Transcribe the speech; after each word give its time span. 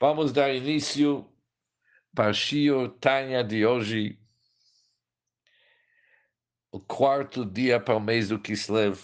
Vamos 0.00 0.32
dar 0.32 0.54
início 0.54 1.28
para 2.14 2.32
Shio 2.32 2.88
Tanya 2.88 3.42
de 3.42 3.66
hoje, 3.66 4.16
o 6.70 6.78
quarto 6.78 7.44
dia 7.44 7.80
para 7.80 7.96
o 7.96 8.00
mês 8.00 8.28
do 8.28 8.38
Kislev. 8.38 8.96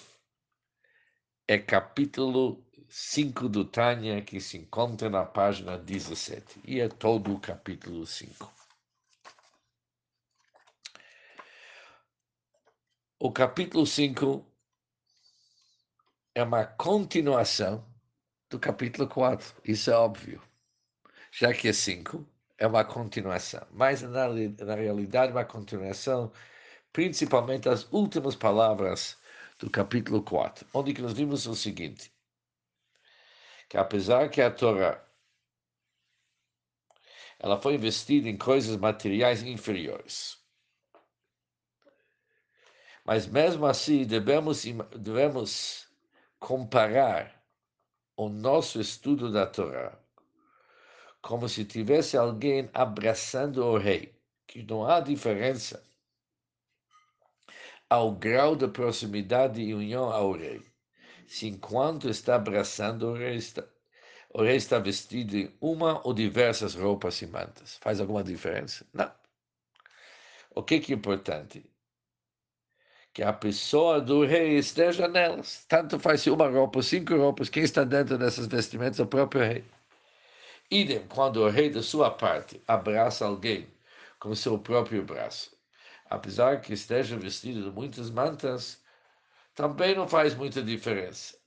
É 1.48 1.58
capítulo 1.58 2.64
5 2.88 3.48
do 3.48 3.64
Tanya 3.64 4.22
que 4.22 4.40
se 4.40 4.56
encontra 4.56 5.10
na 5.10 5.24
página 5.24 5.76
17. 5.76 6.60
E 6.64 6.78
é 6.78 6.88
todo 6.88 7.34
o 7.34 7.40
capítulo 7.40 8.06
5. 8.06 8.54
O 13.18 13.32
capítulo 13.32 13.84
5 13.84 14.46
é 16.36 16.44
uma 16.44 16.64
continuação 16.64 17.84
do 18.48 18.60
capítulo 18.60 19.08
4. 19.08 19.60
Isso 19.64 19.90
é 19.90 19.96
óbvio. 19.96 20.53
Já 21.36 21.52
que 21.52 21.66
é 21.66 21.72
5, 21.72 22.24
é 22.56 22.64
uma 22.64 22.84
continuação. 22.84 23.66
Mas, 23.72 24.02
na, 24.02 24.28
na 24.28 24.74
realidade, 24.76 25.32
uma 25.32 25.44
continuação, 25.44 26.32
principalmente 26.92 27.68
as 27.68 27.92
últimas 27.92 28.36
palavras 28.36 29.18
do 29.58 29.68
capítulo 29.68 30.22
4, 30.22 30.64
onde 30.72 30.94
que 30.94 31.02
nós 31.02 31.12
vimos 31.12 31.44
o 31.48 31.56
seguinte, 31.56 32.14
que 33.68 33.76
apesar 33.76 34.30
que 34.30 34.40
a 34.40 34.48
Torá 34.48 35.04
ela 37.40 37.60
foi 37.60 37.74
investida 37.74 38.28
em 38.28 38.38
coisas 38.38 38.76
materiais 38.76 39.42
inferiores, 39.42 40.38
mas 43.04 43.26
mesmo 43.26 43.66
assim 43.66 44.06
devemos, 44.06 44.62
devemos 44.96 45.88
comparar 46.38 47.44
o 48.16 48.28
nosso 48.28 48.80
estudo 48.80 49.32
da 49.32 49.46
Torá 49.48 50.03
como 51.24 51.48
se 51.48 51.64
tivesse 51.64 52.18
alguém 52.18 52.68
abraçando 52.74 53.64
o 53.64 53.78
rei, 53.78 54.14
que 54.46 54.62
não 54.62 54.86
há 54.86 55.00
diferença 55.00 55.82
ao 57.88 58.12
grau 58.12 58.54
de 58.54 58.68
proximidade 58.68 59.62
e 59.62 59.72
união 59.72 60.12
ao 60.12 60.32
rei. 60.32 60.62
Se 61.26 61.46
enquanto 61.48 62.10
está 62.10 62.34
abraçando 62.34 63.08
o 63.08 63.14
rei, 63.14 63.36
está, 63.36 63.64
o 64.34 64.42
rei 64.42 64.56
está 64.56 64.78
vestido 64.78 65.34
em 65.34 65.50
uma 65.62 66.06
ou 66.06 66.12
diversas 66.12 66.74
roupas 66.74 67.22
e 67.22 67.26
mantas. 67.26 67.78
Faz 67.78 68.00
alguma 68.00 68.22
diferença? 68.22 68.86
Não. 68.92 69.10
O 70.54 70.62
que, 70.62 70.78
que 70.78 70.92
é 70.92 70.96
importante? 70.96 71.64
Que 73.14 73.22
a 73.22 73.32
pessoa 73.32 73.98
do 73.98 74.26
rei 74.26 74.58
esteja 74.58 75.08
nelas. 75.08 75.64
Tanto 75.66 75.98
faz 75.98 76.20
se 76.20 76.28
uma 76.28 76.50
roupa, 76.50 76.82
cinco 76.82 77.16
roupas, 77.16 77.48
quem 77.48 77.62
está 77.62 77.82
dentro 77.82 78.18
dessas 78.18 78.46
vestimentas 78.46 79.00
é 79.00 79.04
o 79.04 79.06
próprio 79.06 79.42
rei. 79.42 79.64
Idem 80.74 81.06
quando 81.06 81.36
o 81.36 81.48
rei, 81.48 81.70
de 81.70 81.80
sua 81.84 82.10
parte, 82.10 82.60
abraça 82.66 83.24
alguém 83.24 83.72
com 84.18 84.34
seu 84.34 84.58
próprio 84.58 85.04
braço. 85.04 85.56
Apesar 86.10 86.60
que 86.60 86.72
esteja 86.72 87.16
vestido 87.16 87.62
de 87.62 87.70
muitas 87.70 88.10
mantas, 88.10 88.82
também 89.54 89.94
não 89.94 90.08
faz 90.08 90.34
muita 90.34 90.60
diferença. 90.60 91.38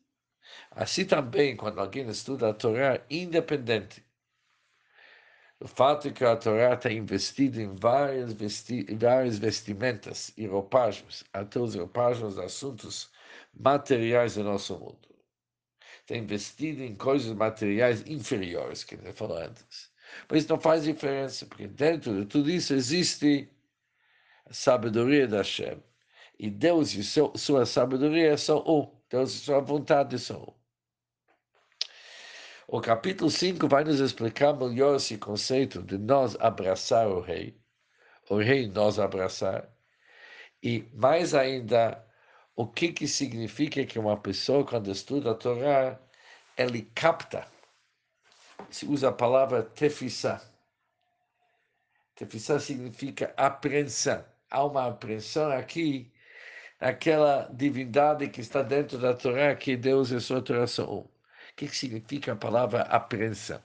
Assim 0.71 1.03
também, 1.03 1.57
quando 1.57 1.81
alguém 1.81 2.07
estuda 2.07 2.51
a 2.51 2.53
Torá 2.53 3.01
independente, 3.09 4.01
o 5.59 5.67
fato 5.67 6.07
é 6.07 6.11
que 6.11 6.23
a 6.23 6.37
Torá 6.37 6.73
está 6.73 6.89
investida 6.89 7.61
em 7.61 7.75
várias, 7.75 8.31
vesti 8.31 8.85
várias 8.95 9.37
vestimentas 9.37 10.31
e 10.37 10.47
roupagens, 10.47 11.25
até 11.33 11.59
os 11.59 11.75
roupagens 11.75 12.35
de 12.35 12.41
assuntos 12.41 13.11
materiais 13.53 14.35
do 14.35 14.43
nosso 14.45 14.79
mundo 14.79 15.06
tem 16.07 16.23
investido 16.23 16.81
em 16.81 16.95
coisas 16.95 17.33
materiais 17.33 18.01
inferiores, 18.07 18.83
que 18.83 18.95
ele 18.95 19.11
falou 19.11 19.37
antes. 19.37 19.91
Mas 20.31 20.47
não 20.47 20.59
faz 20.59 20.85
diferença, 20.85 21.45
porque 21.45 21.67
dentro 21.67 22.15
de 22.17 22.25
tudo 22.25 22.49
isso 22.49 22.73
existe 22.73 23.49
a 24.45 24.53
sabedoria 24.53 25.27
da 25.27 25.39
Hashem. 25.39 25.83
E 26.39 26.49
Deus 26.49 26.93
e 26.93 27.03
seu, 27.03 27.33
sua 27.35 27.65
sabedoria 27.65 28.37
são 28.37 28.59
um. 28.65 28.89
Deus 29.09 29.33
e 29.33 29.39
sua 29.39 29.59
vontade 29.59 30.17
são 30.17 30.43
um. 30.43 30.53
O 32.69 32.81
capítulo 32.81 33.29
5 33.29 33.67
vai 33.67 33.83
nos 33.83 33.99
explicar 33.99 34.53
melhor 34.53 34.95
esse 34.95 35.17
conceito 35.17 35.83
de 35.83 35.97
nós 35.97 36.37
abraçar 36.39 37.07
o 37.07 37.19
rei, 37.19 37.59
o 38.29 38.37
rei 38.37 38.67
nós 38.67 38.99
abraçar, 38.99 39.69
e 40.63 40.85
mais 40.93 41.33
ainda 41.33 42.06
o 42.57 42.65
que, 42.65 42.91
que 42.91 43.07
significa 43.07 43.85
que 43.85 43.99
uma 43.99 44.17
pessoa, 44.17 44.65
quando 44.65 44.91
estuda 44.91 45.31
a 45.31 45.35
Torá, 45.35 45.99
ele 46.57 46.81
capta. 46.95 47.47
Se 48.71 48.87
usa 48.87 49.09
a 49.09 49.11
palavra 49.11 49.61
tefissá. 49.61 50.41
Tefissá 52.15 52.59
significa 52.59 53.31
apreensão. 53.37 54.25
Há 54.49 54.65
uma 54.65 54.87
apreensão 54.87 55.51
aqui 55.51 56.11
naquela 56.81 57.47
divindade 57.53 58.27
que 58.27 58.41
está 58.41 58.63
dentro 58.63 58.97
da 58.97 59.13
Torá, 59.13 59.55
que 59.55 59.77
Deus 59.77 60.09
e 60.09 60.19
sua 60.19 60.41
Torá 60.41 60.65
são 60.65 60.91
um. 60.91 61.01
O 61.01 61.09
que, 61.55 61.67
que 61.67 61.77
significa 61.77 62.33
a 62.33 62.35
palavra 62.35 62.81
apreensão? 62.81 63.61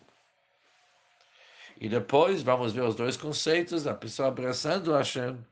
E 1.81 1.89
depois 1.89 2.43
vamos 2.43 2.75
ver 2.75 2.83
os 2.83 2.95
dois 2.95 3.17
conceitos, 3.17 3.87
a 3.87 3.95
pessoa 3.95 4.29
abraçando 4.29 4.93
Hashem 4.93 5.43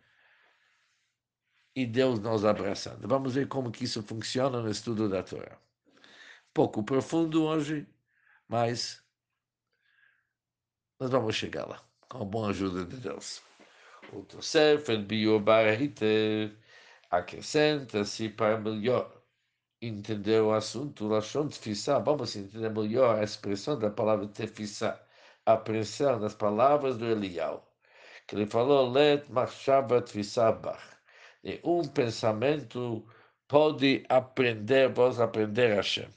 e 1.81 1.87
Deus 1.87 2.19
nos 2.21 2.45
abraçando. 2.45 3.09
Vamos 3.09 3.35
ver 3.35 3.49
como 3.49 3.71
que 3.71 3.85
isso 3.85 4.03
funciona 4.03 4.61
no 4.61 4.71
estudo 4.71 5.09
da 5.09 5.23
Torá. 5.23 5.59
Pouco 6.53 6.83
profundo 6.83 7.45
hoje, 7.45 7.87
mas 8.49 9.03
nós 10.99 11.11
vamos 11.11 11.35
chegar 11.37 11.67
lá, 11.67 11.83
com 12.09 12.23
a 12.23 12.25
boa 12.25 12.51
ajuda 12.51 12.85
de 12.85 12.97
Deus. 12.97 13.43
O 14.13 14.23
Tosef, 14.25 14.91
el 14.91 15.05
Biur 15.05 15.41
Barahiter, 15.41 16.55
acrescenta-se 17.11 18.29
para 18.29 18.59
melhor 18.59 19.23
entender 19.81 20.43
o 20.43 20.53
assunto, 20.53 21.09
Tfissá, 21.49 21.99
vamos 21.99 22.37
entender 22.37 22.69
melhor 22.71 23.19
a 23.19 23.25
expressão 23.25 23.79
da 23.79 23.91
palavra 23.91 24.29
Tefissá, 24.29 25.01
a 25.47 25.55
apreensão 25.55 26.21
das 26.21 26.35
palavras 26.35 26.99
do 26.99 27.07
Elial, 27.07 27.67
que 28.27 28.37
ele 28.37 28.47
falou, 28.47 28.91
Let 28.91 29.31
Machshava 29.31 30.03
Tfissá 30.03 30.53
Bach 30.53 31.00
um 31.65 31.87
pensamento 31.89 33.07
pode 33.49 34.05
aprender, 34.09 34.93
vos 34.93 35.21
aprender 35.21 35.75
Hashem. 35.75 36.09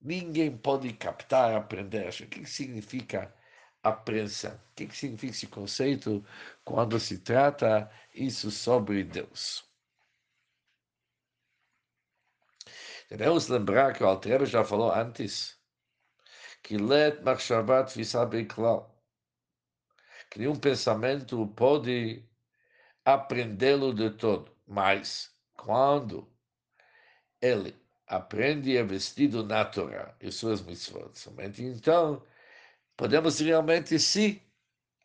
Ninguém 0.00 0.56
pode 0.56 0.92
captar, 0.94 1.54
aprender 1.54 2.04
Hashem. 2.04 2.26
O 2.26 2.30
que 2.30 2.46
significa 2.46 3.34
apreensão? 3.82 4.54
O 4.54 4.74
que 4.74 4.94
significa 4.94 5.32
esse 5.32 5.46
conceito 5.46 6.24
quando 6.64 6.98
se 6.98 7.18
trata 7.18 7.90
isso 8.14 8.50
sobre 8.50 9.04
Deus? 9.04 9.64
Devemos 13.08 13.48
lembrar 13.48 13.92
que 13.92 14.02
o 14.02 14.06
Altrebe 14.06 14.46
já 14.46 14.64
falou 14.64 14.92
antes 14.92 15.58
que 16.62 16.76
let 16.76 17.22
machshavat 17.22 17.94
visabei 17.94 18.46
klal 18.46 18.92
que 20.32 20.38
nenhum 20.38 20.56
pensamento 20.58 21.46
pode 21.48 22.26
aprendê-lo 23.04 23.92
de 23.92 24.10
todo. 24.10 24.51
Mas, 24.66 25.30
quando 25.54 26.28
ele 27.40 27.74
aprende 28.06 28.78
a 28.78 28.84
vestido 28.84 29.44
na 29.44 29.64
Torá 29.64 30.14
e 30.20 30.30
suas 30.30 30.60
mitzvot, 30.62 31.18
somente 31.18 31.62
então 31.62 32.22
podemos 32.96 33.40
realmente 33.40 33.98
sim 33.98 34.40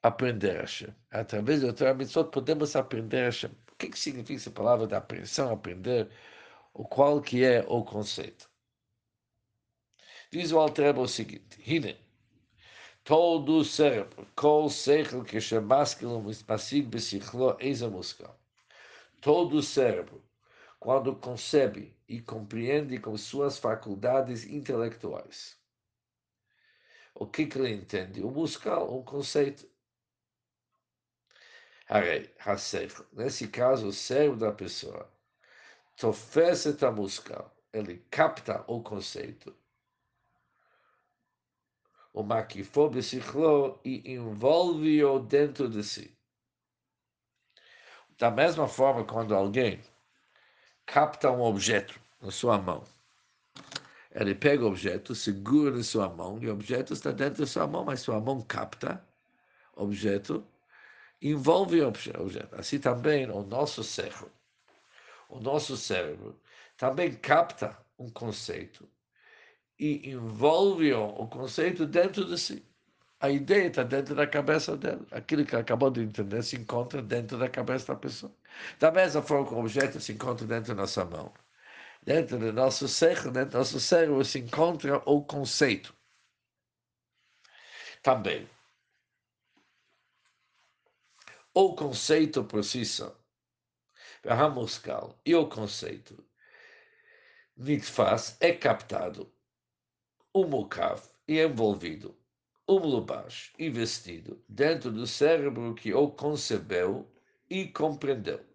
aprender 0.04 0.58
a 0.58 0.62
Hashem. 0.62 0.94
Através 1.12 1.62
da 1.62 1.74
Torá 1.74 1.94
mitzvot 1.94 2.32
podemos 2.32 2.76
aprender 2.76 3.22
a 3.22 3.26
Hashem. 3.26 3.52
O 3.72 3.76
que, 3.78 3.90
que 3.90 4.00
significa 4.00 4.40
essa 4.40 4.52
palavra 4.52 4.88
da 4.88 4.98
apreensão, 4.98 5.52
aprender? 5.52 6.10
O 6.74 6.86
qual 6.86 7.22
que 7.22 7.44
é 7.44 7.66
o 7.68 7.84
conceito? 7.84 8.50
Diz 10.32 10.52
o 10.52 10.60
Altreba 10.60 11.02
o 11.02 11.08
seguinte, 11.08 11.58
Hine, 11.66 11.98
todo 13.04 13.60
o 13.60 13.64
cérebro, 13.64 14.28
kol 14.36 14.70
seichel 14.70 15.24
que 15.24 15.40
shemaskelo 15.40 16.22
mismasig 16.22 16.84
besichlo 16.86 17.56
eisa 17.60 17.90
muskal 17.90 18.38
todo 19.22 19.58
o 19.58 19.64
cérebro, 19.64 20.24
quando 20.80 21.16
concebe 21.16 21.98
e 22.08 22.22
compreende 22.22 23.00
com 23.00 23.18
suas 23.18 23.58
faculdades 23.58 24.46
intelectuais. 24.46 25.58
O 27.14 27.26
que, 27.26 27.48
que 27.48 27.58
ele 27.58 27.74
entende? 27.74 28.22
O 28.22 28.30
musical, 28.30 28.96
um 28.96 29.04
conceito. 29.04 29.68
Nesse 33.14 33.48
caso, 33.48 33.88
o 33.88 33.94
cérebro 33.94 34.38
da 34.38 34.52
pessoa 34.52 35.12
tofece 35.96 36.78
a 36.86 36.92
musical, 36.92 37.56
ele 37.74 38.06
capta 38.12 38.64
o 38.68 38.84
conceito. 38.84 39.56
O 42.14 42.24
maquifobe 42.24 43.02
ciclo 43.02 43.80
e 43.84 44.12
envolve-o 44.14 45.20
dentro 45.20 45.70
de 45.70 45.84
si. 45.84 46.17
Da 48.18 48.32
mesma 48.32 48.68
forma, 48.68 49.04
quando 49.04 49.36
alguém 49.36 49.80
capta 50.86 51.32
um 51.32 51.42
objeto 51.42 52.00
na 52.22 52.32
sua 52.32 52.58
mão, 52.58 52.84
Ele 54.12 54.34
pega 54.34 54.64
o 54.64 54.68
objeto, 54.68 55.14
segura 55.14 55.78
em 55.78 55.84
sua 55.84 56.10
mão, 56.10 56.40
e 56.42 56.48
o 56.48 56.54
objeto 56.54 56.94
está 56.94 57.12
dentro 57.12 57.46
de 57.46 57.50
sua 57.50 57.68
mão, 57.68 57.86
mas 57.86 58.02
sua 58.02 58.20
mão 58.20 58.42
capta 58.42 59.06
o 59.76 59.84
objeto, 59.84 60.44
envolve 61.22 61.80
o 61.82 61.88
objeto. 61.88 62.56
Assim 62.56 62.80
também 62.80 63.30
o 63.30 63.44
nosso 63.44 63.84
cérebro. 63.84 64.32
O 65.30 65.40
nosso 65.40 65.78
cérebro 65.78 66.40
também 66.76 67.14
capta 67.14 67.78
um 68.00 68.10
conceito 68.10 68.90
e 69.78 70.10
envolve 70.10 70.92
o 70.94 71.28
conceito 71.28 71.86
dentro 71.86 72.26
de 72.26 72.38
si. 72.40 72.67
A 73.20 73.30
ideia 73.30 73.68
está 73.68 73.84
dentro 73.84 74.16
da 74.16 74.28
cabeça 74.28 74.78
dele. 74.78 75.06
Aquilo 75.12 75.46
que 75.46 75.56
acabou 75.56 75.90
de 75.92 76.02
entender 76.02 76.44
se 76.44 76.56
encontra 76.56 77.02
dentro 77.02 77.38
da 77.38 77.50
cabeça 77.50 77.94
da 77.94 78.00
pessoa. 78.00 78.32
Da 78.80 78.92
mesma 78.92 79.22
forma 79.22 79.48
que 79.48 79.54
o 79.54 79.60
objeto 79.60 80.00
se 80.00 80.14
encontra 80.14 80.46
dentro 80.46 80.76
da 80.76 80.82
nossa 80.82 81.04
mão 81.06 81.34
dentro 82.08 82.40
do 82.40 82.54
nosso 82.54 82.88
cérebro, 82.88 83.32
dentro 83.32 83.52
do 83.52 83.58
nosso 83.58 83.80
cérebro 83.82 84.24
se 84.24 84.40
encontra 84.40 84.98
o 85.06 85.22
conceito. 85.26 85.94
Também. 88.02 88.50
O 91.54 91.76
conceito 91.76 92.46
por 92.46 92.64
si 92.64 92.86
só. 92.86 93.14
E 95.26 95.36
o 95.36 95.50
conceito 95.50 96.26
nitfaz 97.58 98.38
é 98.40 98.54
captado, 98.54 99.30
o 100.34 100.46
mukav 100.46 101.02
e 101.28 101.42
envolvido, 101.42 102.17
o 102.68 102.80
mlubash 102.80 103.54
e 103.58 103.70
vestido 103.70 104.44
dentro 104.48 104.92
do 104.92 105.08
cérebro 105.08 105.74
que 105.74 105.94
o 105.94 106.10
concebeu 106.10 107.10
e 107.50 107.68
compreendeu. 107.68 108.46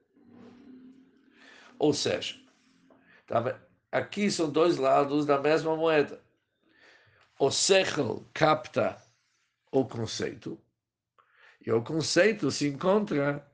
Ou 1.78 1.92
seja, 1.92 2.42
Aqui 3.90 4.30
são 4.30 4.50
dois 4.50 4.78
lados 4.78 5.26
da 5.26 5.38
mesma 5.38 5.76
moeda. 5.76 6.22
O 7.38 7.50
sechel 7.50 8.26
capta 8.32 8.96
o 9.70 9.86
conceito 9.86 10.58
e 11.64 11.70
o 11.70 11.82
conceito 11.82 12.50
se 12.50 12.68
encontra 12.68 13.46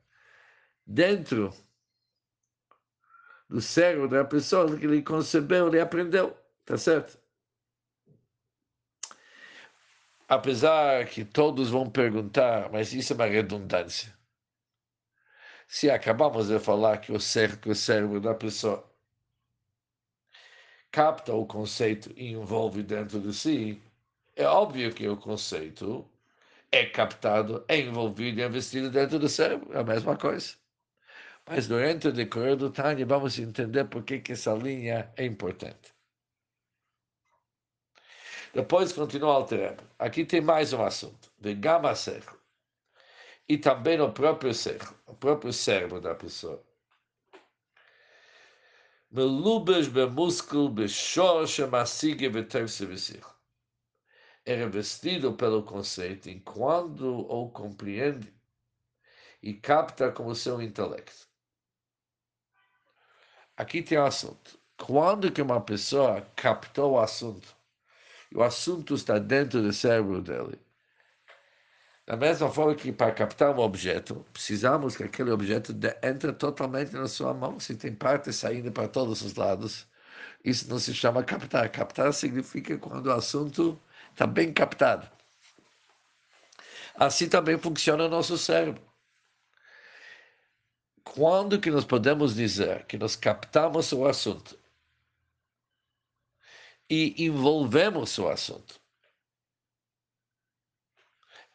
dentro 0.85 1.53
do 3.49 3.61
cérebro 3.61 4.07
da 4.07 4.23
pessoa 4.23 4.77
que 4.77 4.85
ele 4.85 5.01
concebeu, 5.01 5.67
ele 5.67 5.79
aprendeu, 5.79 6.37
tá 6.65 6.77
certo? 6.77 7.19
Apesar 10.29 11.07
que 11.07 11.25
todos 11.25 11.71
vão 11.71 11.89
perguntar, 11.89 12.71
mas 12.71 12.93
isso 12.93 13.13
é 13.13 13.15
uma 13.15 13.25
redundância. 13.25 14.15
Se 15.67 15.89
acabamos 15.89 16.49
de 16.49 16.59
falar 16.59 16.99
que 16.99 17.11
o 17.11 17.19
cérebro, 17.19 17.71
o 17.71 17.75
cérebro 17.75 18.21
da 18.21 18.35
pessoa 18.35 18.87
capta 20.91 21.33
o 21.33 21.47
conceito 21.47 22.13
e 22.15 22.31
envolve 22.33 22.83
dentro 22.83 23.19
de 23.19 23.33
si, 23.33 23.81
é 24.35 24.45
óbvio 24.45 24.93
que 24.93 25.07
o 25.07 25.17
conceito 25.17 26.07
é 26.71 26.85
captado, 26.85 27.65
é 27.67 27.79
envolvido 27.79 28.39
e 28.39 28.45
investido 28.45 28.91
dentro 28.91 29.17
do 29.17 29.27
cérebro, 29.27 29.73
é 29.73 29.79
a 29.79 29.83
mesma 29.83 30.15
coisa. 30.15 30.55
Mas 31.47 31.67
durante 31.67 32.07
o 32.07 32.13
decorrer 32.13 32.55
do 32.55 32.69
Tânia, 32.69 33.03
vamos 33.03 33.39
entender 33.39 33.85
por 33.85 34.03
que, 34.03 34.19
que 34.19 34.33
essa 34.33 34.53
linha 34.53 35.11
é 35.17 35.25
importante. 35.25 35.91
Depois 38.53 38.91
continua 38.91 39.33
alterando. 39.33 39.83
Aqui 39.97 40.25
tem 40.25 40.41
mais 40.41 40.73
um 40.73 40.83
assunto. 40.83 41.31
Vengama 41.39 41.93
seco. 41.95 42.37
E 43.47 43.57
também 43.57 43.97
no 43.97 44.11
próprio 44.11 44.53
seco, 44.53 44.93
o 45.05 45.13
próprio 45.13 45.53
cérebro 45.53 46.01
da 46.01 46.15
pessoa. 46.15 46.63
Melubes 49.11 49.87
massigue, 51.67 52.29
É 54.45 54.55
revestido 54.55 55.33
pelo 55.33 55.63
conceito 55.63 56.29
enquanto 56.29 57.25
o 57.27 57.49
compreende 57.49 58.33
e 59.41 59.53
capta 59.53 60.11
como 60.11 60.35
seu 60.35 60.61
intelecto. 60.61 61.27
Aqui 63.57 63.81
tem 63.81 63.97
o 63.97 64.01
um 64.01 64.05
assunto. 64.05 64.59
Quando 64.77 65.31
que 65.31 65.41
uma 65.41 65.59
pessoa 65.59 66.21
captou 66.35 66.93
o 66.93 66.99
assunto 66.99 67.58
o 68.33 68.43
assunto 68.43 68.95
está 68.95 69.17
dentro 69.19 69.61
do 69.61 69.73
cérebro 69.73 70.21
dele, 70.21 70.59
da 72.09 72.17
mesma 72.17 72.49
forma 72.49 72.73
que 72.73 72.91
para 72.91 73.11
captar 73.11 73.55
um 73.55 73.59
objeto, 73.59 74.25
precisamos 74.33 74.97
que 74.97 75.03
aquele 75.03 75.29
objeto 75.29 75.75
entre 76.01 76.33
totalmente 76.33 76.91
na 76.93 77.07
sua 77.07 77.35
mão. 77.35 77.59
Se 77.59 77.75
tem 77.75 77.93
partes 77.93 78.35
saindo 78.35 78.71
para 78.71 78.87
todos 78.87 79.21
os 79.21 79.35
lados, 79.35 79.87
isso 80.43 80.67
não 80.69 80.79
se 80.79 80.91
chama 80.91 81.23
captar. 81.23 81.69
Captar 81.69 82.11
significa 82.11 82.77
quando 82.79 83.05
o 83.05 83.11
assunto 83.11 83.79
está 84.11 84.25
bem 84.25 84.51
captado. 84.51 85.07
Assim 86.95 87.29
também 87.29 87.59
funciona 87.59 88.05
o 88.05 88.09
nosso 88.09 88.39
cérebro. 88.39 88.81
Quando 91.03 91.59
que 91.59 91.69
nós 91.71 91.85
podemos 91.85 92.35
dizer 92.35 92.85
que 92.85 92.97
nós 92.97 93.15
captamos 93.15 93.91
o 93.91 94.07
assunto 94.07 94.58
e 96.89 97.25
envolvemos 97.25 98.17
o 98.17 98.27
assunto? 98.27 98.79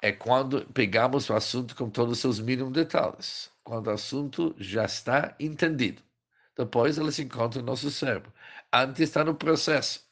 é 0.04 0.12
quando 0.12 0.66
pegamos 0.74 1.30
o 1.30 1.32
assunto 1.34 1.74
com 1.74 1.88
todos 1.88 2.12
os 2.12 2.18
seus 2.18 2.38
mínimos 2.38 2.74
detalhes, 2.74 3.50
quando 3.62 3.86
o 3.86 3.90
assunto 3.90 4.54
já 4.58 4.84
está 4.84 5.34
entendido. 5.40 6.02
Depois 6.54 6.98
ele 6.98 7.10
se 7.10 7.22
encontra 7.22 7.62
no 7.62 7.68
nosso 7.68 7.90
cérebro. 7.90 8.30
Antes 8.70 9.00
está 9.00 9.24
no 9.24 9.34
processo. 9.34 10.06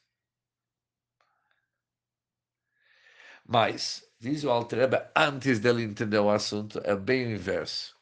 Mas, 3.47 4.03
diz 4.19 4.45
o 4.45 4.51
Altrebe, 4.51 4.97
antes 5.15 5.61
dele 5.61 5.83
entender 5.83 6.19
o 6.21 6.31
assunto, 6.31 6.81
é 6.85 6.97
bem 6.97 7.27
o 7.27 7.31
inverso. 7.33 7.95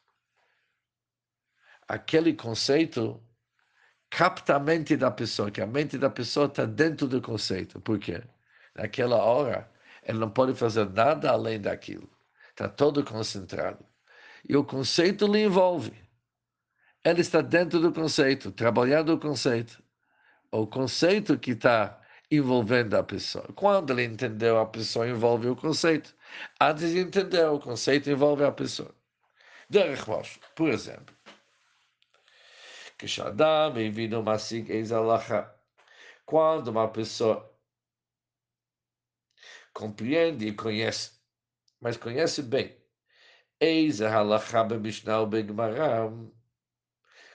Aquele 1.85 2.33
conceito 2.33 3.21
capta 4.11 4.57
a 4.57 4.59
mente 4.59 4.95
da 4.97 5.09
pessoa, 5.09 5.49
que 5.49 5.61
a 5.61 5.65
mente 5.65 5.97
da 5.97 6.09
pessoa 6.09 6.45
está 6.45 6.65
dentro 6.65 7.07
do 7.07 7.21
conceito. 7.21 7.79
Por 7.81 7.97
quê? 7.97 8.21
Naquela 8.75 9.17
hora, 9.23 9.71
ele 10.03 10.19
não 10.19 10.29
pode 10.29 10.53
fazer 10.53 10.87
nada 10.89 11.31
além 11.31 11.59
daquilo. 11.59 12.09
Está 12.49 12.67
todo 12.67 13.03
concentrado. 13.03 13.83
E 14.47 14.55
o 14.55 14.63
conceito 14.63 15.25
lhe 15.25 15.45
envolve. 15.45 15.93
Ele 17.03 17.21
está 17.21 17.41
dentro 17.41 17.79
do 17.79 17.91
conceito, 17.93 18.51
trabalhando 18.51 19.13
o 19.13 19.19
conceito. 19.19 19.81
O 20.51 20.67
conceito 20.67 21.39
que 21.39 21.51
está 21.51 21.99
envolvendo 22.29 22.95
a 22.95 23.03
pessoa. 23.03 23.45
Quando 23.55 23.91
ele 23.91 24.03
entendeu, 24.03 24.59
a 24.59 24.65
pessoa 24.65 25.07
envolve 25.07 25.47
o 25.47 25.55
conceito. 25.55 26.13
Antes 26.59 26.91
de 26.91 26.99
entender, 26.99 27.45
o 27.45 27.59
conceito 27.59 28.09
envolve 28.09 28.43
a 28.43 28.51
pessoa. 28.51 28.93
Derech 29.69 30.03
por 30.55 30.69
exemplo. 30.69 31.15
Quando 36.25 36.67
uma 36.69 36.87
pessoa 36.87 37.51
compreende 39.73 40.47
e 40.47 40.53
conhece, 40.53 41.11
mas 41.79 41.97
conhece 41.97 42.41
bem. 42.41 42.77
Eis 43.59 44.01
a 44.01 44.09
halakha 44.09 44.63
b'mishnah 44.63 45.25
b'gmará, 45.25 46.09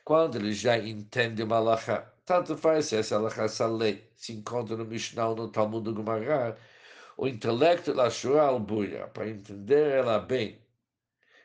quando 0.05 0.37
ele 0.37 0.53
já 0.53 0.79
entende 0.79 1.43
uma 1.43 1.57
halakha, 1.57 2.13
tanto 2.25 2.57
faz 2.57 2.87
se 2.87 2.97
essa 2.97 3.17
halakha, 3.17 3.43
essa 3.43 3.69
se 4.17 4.33
encontra 4.33 4.77
no 4.77 4.85
Mishnah 4.85 5.29
ou 5.29 5.37
no 5.37 5.49
Talmud 5.49 5.85
do 5.85 5.97
Gemara, 5.97 6.57
o 7.17 7.27
intelecto 7.27 7.93
da 7.95 8.09
Shura 8.11 8.43
al 8.43 8.65
para 9.13 9.29
entender 9.29 9.91
ela 9.93 10.19
bem, 10.19 10.65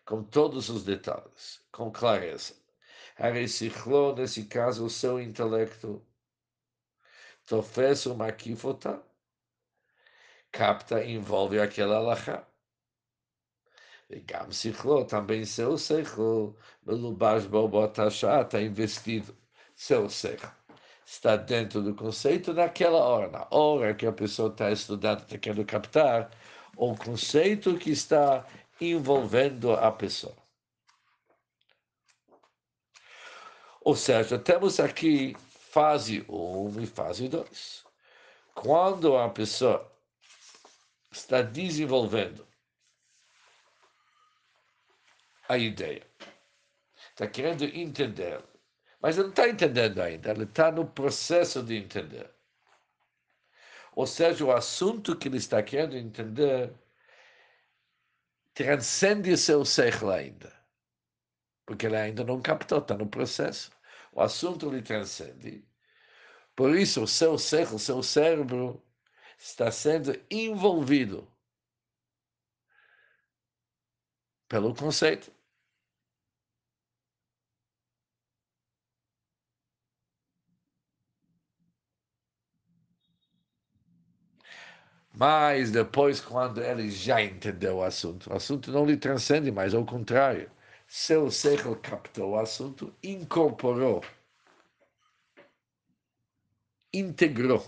com 0.06 0.24
todos 0.24 0.70
os 0.70 0.84
detalhes, 0.84 1.62
com 1.72 1.92
clareza. 1.92 2.61
Harisichlo, 3.22 4.16
nesse 4.16 4.46
caso, 4.46 4.84
o 4.84 4.90
seu 4.90 5.22
intelecto, 5.22 6.04
tofes 7.46 8.08
o 8.08 8.16
makifota, 8.16 9.00
capta 10.52 11.06
envolve 11.06 11.60
aquela 11.60 11.98
alahá. 11.98 12.48
Gam 14.26 14.52
sichlo, 14.52 15.06
também 15.06 15.46
seu 15.46 15.78
sechlo, 15.78 16.58
melubash 16.84 17.46
bobotashá, 17.46 18.42
está 18.42 18.60
investido, 18.60 19.38
seu 19.76 20.10
sechlo. 20.10 20.52
Está 21.06 21.36
dentro 21.38 21.82
do 21.84 21.94
conceito 21.94 22.54
naquela 22.54 22.98
hora, 23.00 23.30
na 23.30 23.48
hora 23.52 23.94
que 23.94 24.08
a 24.08 24.12
pessoa 24.12 24.50
está 24.50 24.72
estudando, 24.72 25.22
está 25.22 25.38
querendo 25.38 25.66
captar 25.66 26.32
o 26.76 26.96
conceito 26.96 27.78
que 27.78 27.92
está 27.92 28.46
envolvendo 28.80 29.74
a 29.74 29.92
pessoa. 29.92 30.41
Ou 33.82 33.96
seja, 33.96 34.38
temos 34.38 34.80
aqui 34.80 35.36
fase 35.72 36.26
1 36.30 36.68
um 36.68 36.82
e 36.82 36.86
fase 36.86 37.28
2. 37.28 37.86
Quando 38.54 39.18
a 39.18 39.30
pessoa 39.30 39.92
está 41.12 41.42
desenvolvendo 41.42 42.48
a 45.52 45.58
ideia. 45.58 46.08
Está 47.10 47.28
querendo 47.28 47.66
entender. 47.66 48.42
Mas 49.02 49.18
não 49.18 49.30
está 49.30 49.50
entendendo 49.50 50.00
ainda, 50.00 50.32
ele 50.32 50.44
está 50.44 50.72
no 50.72 50.86
processo 50.86 51.62
de 51.64 51.76
entender. 51.76 52.30
Ou 53.94 54.08
seja, 54.08 54.46
o 54.46 54.52
assunto 54.52 55.18
que 55.18 55.28
ele 55.28 55.38
está 55.38 55.62
querendo 55.62 55.98
entender 55.98 56.74
transcende 58.54 59.36
seu 59.38 59.66
século 59.66 60.12
ainda. 60.12 60.61
Porque 61.72 61.86
ele 61.86 61.96
ainda 61.96 62.26
não 62.26 62.42
captou, 62.42 62.80
está 62.80 62.98
no 62.98 63.08
processo. 63.08 63.72
O 64.12 64.20
assunto 64.22 64.70
lhe 64.70 64.82
transcende. 64.82 65.66
Por 66.56 66.76
isso, 66.76 67.04
o 67.04 67.08
seu 67.08 67.38
século, 67.38 67.78
o 67.78 67.80
seu 67.80 68.04
cérebro, 68.04 68.84
está 69.40 69.72
sendo 69.72 70.14
envolvido 70.30 71.26
pelo 74.50 74.76
conceito. 74.76 75.32
Mas 85.14 85.72
depois, 85.72 86.20
quando 86.20 86.62
ele 86.62 86.90
já 86.90 87.22
entendeu 87.22 87.78
o 87.78 87.84
assunto, 87.84 88.30
o 88.30 88.34
assunto 88.36 88.72
não 88.72 88.86
lhe 88.86 88.98
transcende, 88.98 89.50
mas 89.52 89.74
ao 89.74 89.86
contrário, 89.86 90.50
seu 90.92 91.32
século 91.32 91.78
captou 91.78 92.32
o 92.32 92.38
assunto, 92.38 92.94
incorporou, 93.02 94.04
integrou 96.94 97.66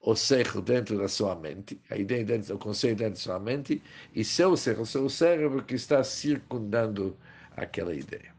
o 0.00 0.14
século 0.14 0.62
dentro 0.62 0.96
da 0.96 1.08
sua 1.08 1.34
mente, 1.34 1.82
a 1.90 1.96
ideia 1.96 2.24
dentro, 2.24 2.54
o 2.54 2.58
conceito 2.60 2.98
dentro 2.98 3.14
da 3.14 3.20
sua 3.20 3.40
mente, 3.40 3.82
e 4.14 4.22
seu 4.22 4.56
século, 4.56 4.86
seu 4.86 5.08
cérebro 5.08 5.64
que 5.64 5.74
está 5.74 6.04
circundando 6.04 7.18
aquela 7.56 7.92
ideia. 7.92 8.32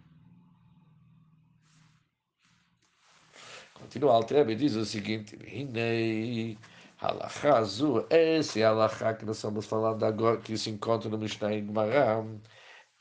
Continua 3.73 4.13
Altrebe 4.13 4.55
diz 4.55 4.75
o 4.75 4.85
seguinte: 4.85 5.37
Halakha 7.01 7.57
azul, 7.57 8.07
esse 8.09 8.63
halakha 8.63 9.13
que 9.13 9.25
nós 9.25 9.35
estamos 9.35 9.65
falando 9.65 10.05
agora, 10.05 10.37
que 10.37 10.57
se 10.57 10.69
encontra 10.69 11.09
no 11.09 11.17
Mishnah 11.17 11.53
em 11.53 11.65
Gemara, 11.65 12.23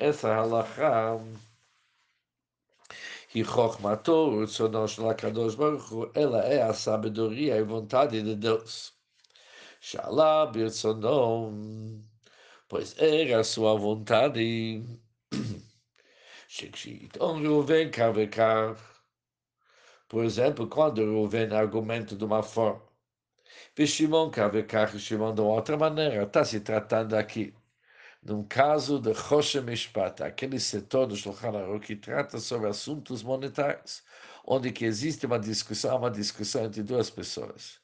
essa 0.02 0.34
halakha 0.34 1.20
e 3.34 3.44
Chochmato, 3.44 4.12
o 4.12 4.46
Tzono 4.46 4.86
Shel 4.86 5.08
HaKadosh 5.08 5.54
Baruch 5.54 6.10
ela 6.14 6.44
é 6.44 6.60
a 6.62 6.74
sabedoria 6.74 7.56
e 7.56 7.62
vontade 7.62 8.20
de 8.22 8.34
Deus. 8.36 8.92
Shalá 9.80 10.46
Birtzonom, 10.46 12.02
pois 12.68 12.94
era 12.98 13.40
a 13.40 13.44
sua 13.44 13.74
vontade. 13.74 14.82
Shekshit, 16.48 17.16
on 17.20 17.40
Reuven 17.40 17.90
Kavekar. 17.90 18.76
Por 20.08 20.24
exemplo, 20.24 20.66
quando 20.68 21.00
Reuven 21.00 21.54
argumenta 21.54 22.14
de 22.14 22.24
uma 22.24 22.42
forma, 22.42 22.82
Shimon 23.78 24.30
Kavekar, 24.30 24.98
Shimon 24.98 25.34
de 25.34 25.40
outra 25.40 25.76
maneira, 25.78 26.24
está 26.24 26.44
se 26.44 26.60
tratando 26.60 27.14
aqui 27.14 27.54
num 28.22 28.44
caso 28.44 29.00
de 29.00 29.12
Rosh 29.12 29.56
Mishpat, 29.56 30.22
aquele 30.22 30.60
setor 30.60 31.06
do 31.06 31.16
Shulchan 31.16 31.58
Aruch 31.58 31.86
que 31.86 31.96
trata 31.96 32.38
sobre 32.38 32.68
assuntos 32.68 33.22
monetários, 33.22 34.04
onde 34.46 34.70
que 34.70 34.84
existe 34.84 35.26
uma 35.26 35.40
discussão, 35.40 35.98
uma 35.98 36.10
discussão 36.10 36.64
entre 36.64 36.82
duas 36.84 37.10
pessoas. 37.10 37.80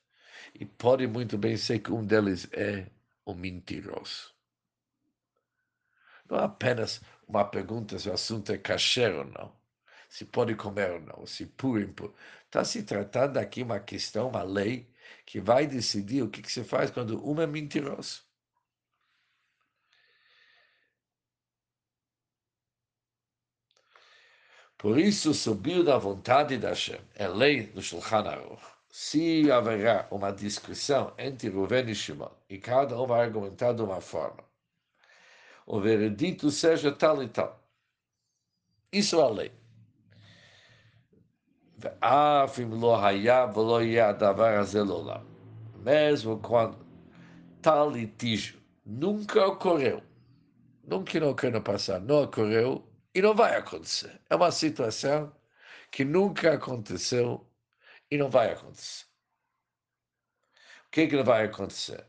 E 0.55 0.65
pode 0.65 1.07
muito 1.09 1.37
bem 1.37 1.57
ser 1.57 1.81
que 1.81 1.93
um 1.93 2.05
deles 2.05 2.49
é 2.53 2.89
um 3.27 3.35
mentiroso. 3.35 4.33
Não 6.31 6.39
é 6.39 6.45
apenas 6.45 7.01
uma 7.27 7.45
pergunta 7.45 7.99
se 7.99 8.09
o 8.09 8.13
assunto 8.13 8.53
é 8.53 8.59
kasher 8.59 9.15
ou 9.17 9.25
não, 9.25 9.53
se 10.09 10.25
pode 10.25 10.55
comer 10.55 10.93
ou 10.93 11.01
não, 11.01 11.27
se 11.27 11.47
puro 11.47 11.81
ou 11.81 11.89
impuro. 11.89 12.15
Está 12.45 12.65
se 12.65 12.85
tratando 12.85 13.39
aqui 13.39 13.63
uma 13.63 13.81
questão, 13.81 14.29
uma 14.29 14.43
lei, 14.45 14.89
que 15.27 15.41
vai 15.41 15.67
decidir 15.67 16.23
o 16.23 16.31
que, 16.31 16.43
que 16.43 16.53
se 16.53 16.63
faz 16.65 16.91
quando 16.91 17.27
um 17.29 17.41
é 17.41 17.47
mentiroso. 17.47 18.28
Por 24.79 24.97
isso 24.97 25.35
subiu 25.35 25.83
da 25.83 25.99
vontade 25.99 26.57
da 26.57 26.69
Hashem, 26.69 27.01
é 27.17 27.27
lei 27.27 27.65
do 27.65 27.83
Shulchan 27.83 28.29
Aruch. 28.29 28.63
Se 28.89 29.51
haverá 29.51 30.07
uma 30.09 30.31
discussão 30.31 31.13
entre 31.19 31.49
Ruven 31.49 31.91
e 31.91 31.95
Shimon, 31.97 32.31
e 32.49 32.59
cada 32.59 32.99
um 33.01 33.05
vai 33.05 33.23
argumentar 33.23 33.73
de 33.73 33.83
uma 33.83 34.01
forma, 34.01 34.45
o 35.67 35.81
veredito 35.81 36.49
seja 36.51 36.93
tal 36.93 37.21
e 37.23 37.29
tal. 37.29 37.61
Isso 38.93 39.21
é 39.21 39.23
a 39.23 39.29
lei. 39.29 39.53
Mesmo 45.77 46.39
quando 46.39 46.79
tal 47.61 47.91
litígio 47.91 48.59
nunca 48.87 49.45
ocorreu, 49.47 50.03
nunca 50.87 51.21
não 51.21 51.31
ocorreu 51.31 51.53
no 51.53 51.63
passado, 51.63 52.07
não 52.07 52.23
ocorreu, 52.23 52.88
e 53.19 53.23
não 53.23 53.35
vai 53.35 53.57
acontecer. 53.57 54.21
É 54.31 54.37
uma 54.37 54.53
situação 54.53 55.35
que 55.91 56.05
nunca 56.05 56.55
aconteceu 56.55 57.45
e 58.09 58.17
não 58.17 58.31
vai 58.31 58.53
acontecer. 58.53 59.07
O 60.87 60.91
que, 60.91 61.01
é 61.03 61.07
que 61.09 61.17
não 61.17 61.25
vai 61.25 61.45
acontecer? 61.45 62.07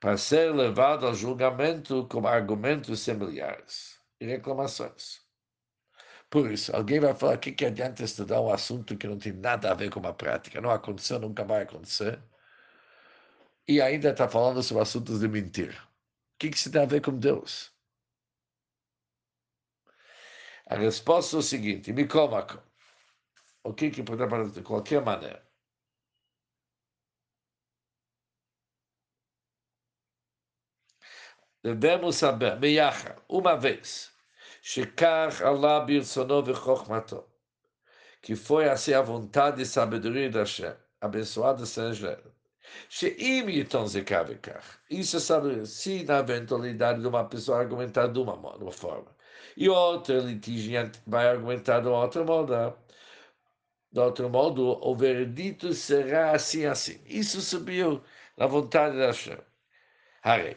Para 0.00 0.16
ser 0.16 0.52
levado 0.52 1.06
ao 1.06 1.14
julgamento 1.14 2.08
com 2.08 2.26
argumentos 2.26 3.00
similares 3.00 4.00
e 4.20 4.26
reclamações. 4.26 5.22
Por 6.28 6.50
isso, 6.50 6.74
alguém 6.74 6.98
vai 6.98 7.14
falar: 7.14 7.38
que, 7.38 7.52
que 7.52 7.64
adianta 7.64 8.02
estudar 8.02 8.40
um 8.40 8.50
assunto 8.52 8.96
que 8.96 9.06
não 9.06 9.18
tem 9.18 9.32
nada 9.32 9.70
a 9.70 9.74
ver 9.74 9.90
com 9.90 10.04
a 10.06 10.12
prática? 10.12 10.60
Não 10.60 10.70
aconteceu, 10.70 11.20
nunca 11.20 11.44
vai 11.44 11.62
acontecer. 11.62 12.20
E 13.68 13.80
ainda 13.80 14.10
está 14.10 14.28
falando 14.28 14.62
sobre 14.62 14.82
assuntos 14.82 15.20
de 15.20 15.28
mentira. 15.28 15.74
O 16.34 16.38
que, 16.38 16.50
que 16.50 16.56
isso 16.56 16.70
tem 16.70 16.82
a 16.82 16.86
ver 16.86 17.00
com 17.00 17.16
Deus? 17.16 17.71
A 20.72 20.74
resposta 20.74 21.36
é 21.36 21.38
o 21.40 21.42
seguinte: 21.42 21.92
me. 21.92 22.04
O 23.62 23.74
que 23.74 23.90
que 23.90 24.02
pode 24.02 24.26
fazer 24.28 24.52
de 24.52 24.62
qualquer 24.62 25.02
maneira? 25.04 25.46
Devemos 31.62 32.16
saber, 32.16 32.58
meiacha, 32.58 33.16
uma 33.28 33.54
vez, 33.54 34.12
Allah 35.44 35.86
que 38.22 38.34
foi 38.34 38.68
assim 38.68 38.94
a 38.94 39.02
vontade 39.02 39.60
e 39.62 39.66
sabedoria 39.66 40.30
da 40.30 40.40
Hashem, 40.40 40.74
abençoado 41.00 41.66
seja 41.66 42.18
yiton 42.90 43.86
zekavekach. 43.86 44.64
Isso 44.88 45.18
é 45.18 45.64
se 45.66 46.04
na 46.04 46.20
eventualidade 46.20 47.00
de 47.02 47.06
uma 47.06 47.28
pessoa 47.28 47.58
argumentar 47.58 48.06
de 48.06 48.18
uma 48.18 48.72
forma, 48.72 49.14
e 49.56 49.68
outro 49.68 50.20
litigiante 50.20 51.00
vai 51.06 51.28
argumentar 51.28 51.80
de 51.80 51.88
outro 51.88 52.24
modo. 52.24 52.74
De 53.92 54.00
outro 54.00 54.30
modo, 54.30 54.78
o 54.82 54.96
veredito 54.96 55.74
será 55.74 56.32
assim, 56.32 56.64
assim. 56.64 57.00
Isso 57.06 57.40
subiu 57.40 58.02
na 58.36 58.46
vontade 58.46 58.96
da 58.96 59.06
Hashem. 59.06 59.38
Harei. 60.22 60.56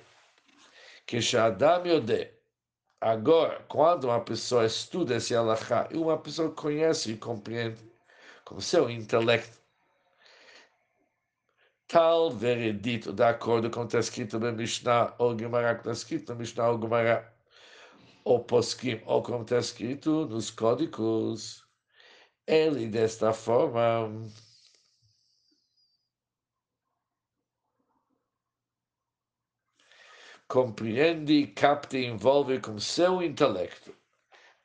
Que 1.05 1.21
Shadam 1.21 1.85
Yodeh. 1.85 2.33
Agora, 3.01 3.63
quando 3.67 4.05
uma 4.05 4.21
pessoa 4.21 4.65
estuda 4.65 5.15
esse 5.15 5.35
alahá, 5.35 5.87
e 5.91 5.97
uma 5.97 6.17
pessoa 6.17 6.49
conhece 6.51 7.11
e 7.11 7.17
compreende 7.17 7.79
com 8.45 8.59
seu 8.61 8.89
intelecto, 8.89 9.59
tal 11.87 12.31
veredito, 12.31 13.13
de 13.13 13.23
acordo 13.23 13.69
com 13.69 13.81
o 13.81 13.83
que 13.83 13.97
está 13.97 13.99
escrito 13.99 14.39
no 14.39 14.51
Mishnah 14.53 15.13
ou 15.19 15.37
Gemara, 15.37 15.75
que 15.75 15.81
está 15.81 15.91
escrito 15.91 16.33
no 16.33 16.39
Mishnah 16.39 16.69
ou 16.71 16.81
Gemara, 16.81 17.35
ou 18.25 18.44
poskim, 18.44 19.01
ou 19.05 19.24
como 19.24 19.44
está 19.44 19.60
escrito 19.60 20.25
nos 20.27 20.51
códigos, 20.51 21.65
ele 22.48 22.88
desta 22.88 23.34
forma 23.34 24.12
compreende, 30.48 31.48
capta 31.48 31.98
e 31.98 32.05
envolve 32.05 32.60
com 32.60 32.79
seu 32.79 33.22
intelecto 33.22 33.96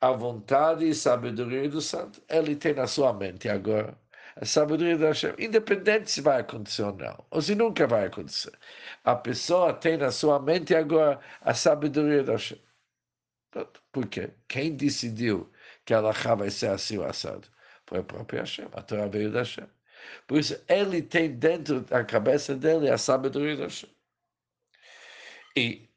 a 0.01 0.13
vontade 0.13 0.89
e 0.89 0.95
sabedoria 0.95 1.69
do 1.69 1.81
santo. 1.81 2.23
Ele 2.29 2.57
tem 2.57 2.75
na 2.75 2.87
sua 2.87 3.13
mente 3.13 3.49
agora 3.49 3.99
a 4.37 4.45
sabedoria 4.47 4.97
da 4.99 5.09
Hashem, 5.09 5.35
independente 5.39 6.11
se 6.11 6.21
vai 6.23 6.41
acontecer 6.41 6.83
ou 6.85 6.95
não, 6.95 7.25
ou 7.31 7.43
se 7.43 7.55
nunca 7.55 7.87
vai 7.87 8.07
acontecer. 8.07 8.53
A 9.05 9.15
pessoa 9.17 9.75
tem 9.75 9.97
na 9.99 10.11
sua 10.11 10.39
mente 10.41 10.75
agora 10.75 11.21
a 11.43 11.55
sabedoria 11.55 12.23
da 12.25 12.33
Hashem. 12.33 12.70
Porque 13.93 14.33
quem 14.49 14.77
decidiu 14.77 15.51
que 15.85 15.95
a 15.95 16.01
Lacha 16.01 16.35
vai 16.37 16.51
ser 16.51 16.71
assim 16.71 16.99
o 16.99 17.05
assado? 17.05 17.49
Foi 17.87 18.01
o 18.01 18.05
próprio 18.05 18.41
Hashem, 18.41 18.69
a 18.73 18.83
Torá 18.83 19.07
veio 19.07 19.33
da 19.33 19.41
Hashem. 19.41 19.69
Por 20.27 20.39
isso, 20.39 20.63
ele 20.69 21.03
tem 21.03 21.37
dentro 21.37 21.81
da 21.83 22.05
cabeça 22.05 22.55
dele 22.55 22.89
a 22.89 22.97
sabedoria 22.97 23.57
da 23.57 23.65
Hashem. 23.65 23.91
E 25.57 25.89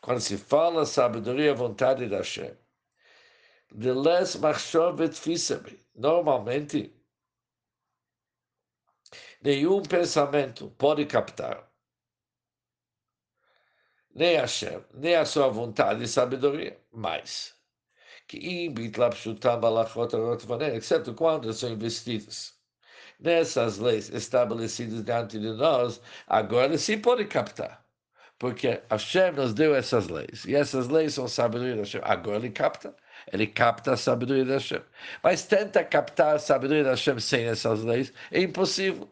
quando 0.00 0.20
se 0.20 0.38
fala 0.38 0.86
sabedoria, 0.86 1.54
vontade 1.54 2.08
da 2.08 2.18
Hashem, 2.18 2.56
de 3.72 3.92
les 3.92 4.36
machshov 4.36 5.00
et 5.02 5.14
normalmente, 5.94 7.00
Nenhum 9.42 9.82
pensamento 9.82 10.70
pode 10.72 11.06
captar 11.06 11.69
nem 14.20 14.36
Hashem, 14.36 14.84
nem 14.92 15.16
a 15.16 15.24
sua 15.24 15.48
vontade 15.48 16.04
e 16.04 16.08
sabedoria, 16.08 16.76
mas 16.92 17.54
que 18.28 18.36
exceto 20.76 21.14
quando 21.14 21.50
são 21.54 21.70
investidos 21.70 22.52
nessas 23.18 23.78
leis 23.78 24.10
estabelecidas 24.10 25.02
diante 25.04 25.38
de 25.38 25.52
nós, 25.52 26.02
agora 26.26 26.76
sim 26.76 26.98
pode 26.98 27.24
captar. 27.24 27.82
Porque 28.38 28.82
Hashem 28.90 29.32
nos 29.32 29.54
deu 29.54 29.74
essas 29.74 30.08
leis, 30.08 30.44
e 30.44 30.54
essas 30.54 30.88
leis 30.88 31.14
são 31.14 31.26
sabedoria 31.26 31.74
de 31.74 31.80
Hashem. 31.80 32.02
Agora 32.04 32.36
ele 32.36 32.50
capta, 32.50 32.94
ele 33.32 33.46
capta 33.46 33.94
a 33.94 33.96
sabedoria 33.96 34.44
de 34.44 34.52
Hashem. 34.52 34.82
Mas 35.22 35.46
tenta 35.46 35.82
captar 35.82 36.36
a 36.36 36.38
sabedoria 36.38 36.84
de 36.84 36.90
Hashem 36.90 37.18
sem 37.20 37.46
essas 37.46 37.82
leis, 37.82 38.12
é 38.30 38.40
impossível. 38.42 39.10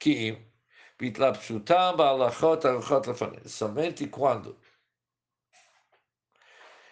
כי 0.00 0.34
בהתלבשותם 1.00 1.94
בהלכות 1.98 2.66
ארוכות 2.66 3.06
לפנינו. 3.06 3.44
Somente 3.44 4.06
quando 4.06 4.56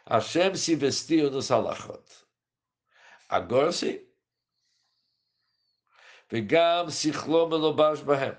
Hashem 0.06 0.54
se 0.56 0.74
vestiu 0.76 1.30
nos 1.30 1.50
halachot. 1.50 2.24
Agora 3.28 3.72
sim. 3.72 3.98
וגם 6.32 6.90
שכלו 6.90 7.48
מלובש 7.48 8.00
בהם. 8.00 8.34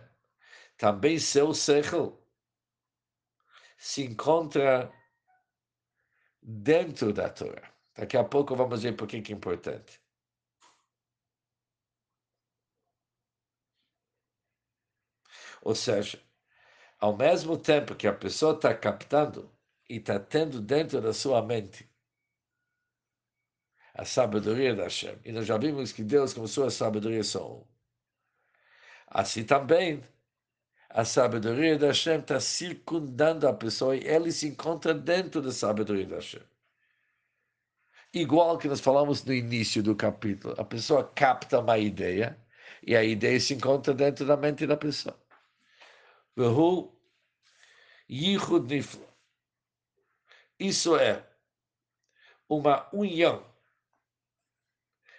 Também 0.78 1.18
seu 1.20 1.54
sechel 1.54 2.22
se 3.78 4.04
encontra 4.04 4.92
dentro 6.42 7.14
da 7.14 7.30
Torá. 7.30 7.72
Daqui 7.98 8.18
a 8.18 8.24
pouco 8.24 8.56
vamos 8.56 8.84
ver 8.84 8.94
por 8.94 9.08
que 9.08 9.18
é 9.18 9.32
importante. 9.32 10.02
Ou 15.63 15.75
seja, 15.75 16.23
ao 16.99 17.17
mesmo 17.17 17.57
tempo 17.57 17.95
que 17.95 18.07
a 18.07 18.13
pessoa 18.13 18.55
está 18.55 18.75
captando 18.75 19.51
e 19.89 19.97
está 19.97 20.19
tendo 20.19 20.61
dentro 20.61 21.01
da 21.01 21.13
sua 21.13 21.43
mente 21.43 21.89
a 23.95 24.05
sabedoria 24.05 24.75
da 24.75 24.85
Hashem, 24.85 25.19
e 25.25 25.33
nós 25.33 25.47
já 25.47 25.59
vimos 25.59 25.93
que 25.93 26.03
Deus, 26.03 26.33
com 26.33 26.47
sua 26.47 26.71
sabedoria, 26.71 27.25
são 27.25 27.59
um. 27.59 27.67
Assim 29.09 29.45
também, 29.45 30.03
a 30.89 31.05
sabedoria 31.05 31.79
da 31.79 31.89
Hashem 31.89 32.21
está 32.21 32.41
circundando 32.41 33.47
a 33.49 33.53
pessoa 33.53 33.97
e 33.97 34.07
ele 34.07 34.33
se 34.33 34.49
encontra 34.49 34.95
dentro 34.95 35.43
da 35.43 35.53
sabedoria 35.53 36.07
da 36.07 36.17
Hashem. 36.17 36.43
Igual 38.13 38.59
que 38.59 38.69
nós 38.69 38.81
falamos 38.81 39.25
no 39.25 39.33
início 39.33 39.83
do 39.83 39.95
capítulo, 39.95 40.55
a 40.59 40.65
pessoa 40.65 41.05
capta 41.05 41.61
uma 41.61 41.79
ideia 41.79 42.37
e 42.83 42.97
a 42.97 43.05
ideia 43.05 43.39
se 43.39 43.55
encontra 43.55 43.95
dentro 43.95 44.27
da 44.27 44.37
mente 44.37 44.67
da 44.67 44.77
pessoa. 44.77 45.17
Peru 46.41 46.91
Yichud 48.09 48.67
Nifla. 48.67 49.07
Isso 50.59 50.97
é 50.97 51.23
uma 52.49 52.89
união 52.95 53.45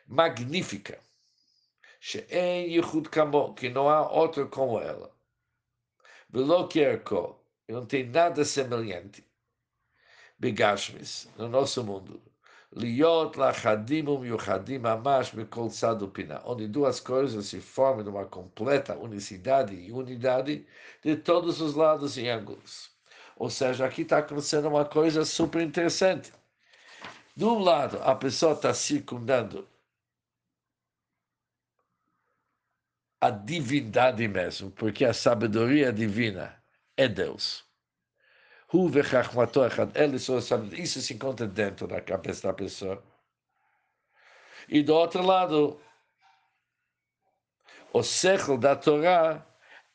magnífica. 0.08 1.00
She'en 2.00 2.74
Yichud 2.74 3.08
Kamo, 3.12 3.54
que 3.54 3.70
não 3.70 3.88
há 3.88 4.12
outro 4.12 4.50
como 4.50 4.80
ela. 4.80 5.16
Velo 6.28 6.68
Kierko, 6.68 7.40
não 7.70 7.86
tem 7.86 8.08
nada 8.08 8.44
semelhante. 8.44 9.24
Begashmis, 10.40 11.30
no 11.38 11.48
nosso 11.48 11.84
mundo. 11.84 12.20
Liot 12.74 13.38
lachadim 13.38 14.08
umiuchadim 14.08 14.82
mamash 14.82 15.34
mikol 15.34 15.70
tzad 15.70 16.02
onde 16.46 16.68
duas 16.68 17.02
coisas 17.02 17.48
se 17.48 17.60
formam 17.60 18.06
numa 18.06 18.26
completa 18.26 18.96
unicidade 18.96 19.76
e 19.76 19.92
unidade 19.92 20.66
de 21.04 21.18
todos 21.18 21.60
os 21.60 21.76
lados 21.76 22.18
e 22.18 22.30
ângulos. 22.30 22.90
Ou 23.36 23.50
seja, 23.50 23.86
aqui 23.86 24.04
está 24.04 24.20
acontecendo 24.20 24.70
uma 24.70 24.86
coisa 24.86 25.26
super 25.26 25.62
interessante. 25.62 26.32
De 27.36 27.44
um 27.44 27.60
lado, 27.60 28.02
a 28.04 28.16
pessoa 28.16 28.54
está 28.54 28.74
circundando 28.74 29.68
a 33.20 33.30
divindade 33.30 34.28
mesmo, 34.28 34.72
porque 34.72 35.04
a 35.06 35.14
sabedoria 35.14 35.92
divina 35.92 36.64
é 36.96 37.08
Deus. 37.08 37.71
Isso 40.78 41.02
se 41.02 41.14
encontra 41.14 41.46
dentro 41.48 41.88
da 41.88 42.02
cabeça 42.02 42.48
da 42.48 42.54
pessoa. 42.54 43.04
E 44.70 44.82
do 44.82 44.94
outro 44.94 45.22
lado, 45.22 45.80
o 47.94 48.02
século 48.02 48.58
da 48.58 48.76
Torá, 48.76 49.46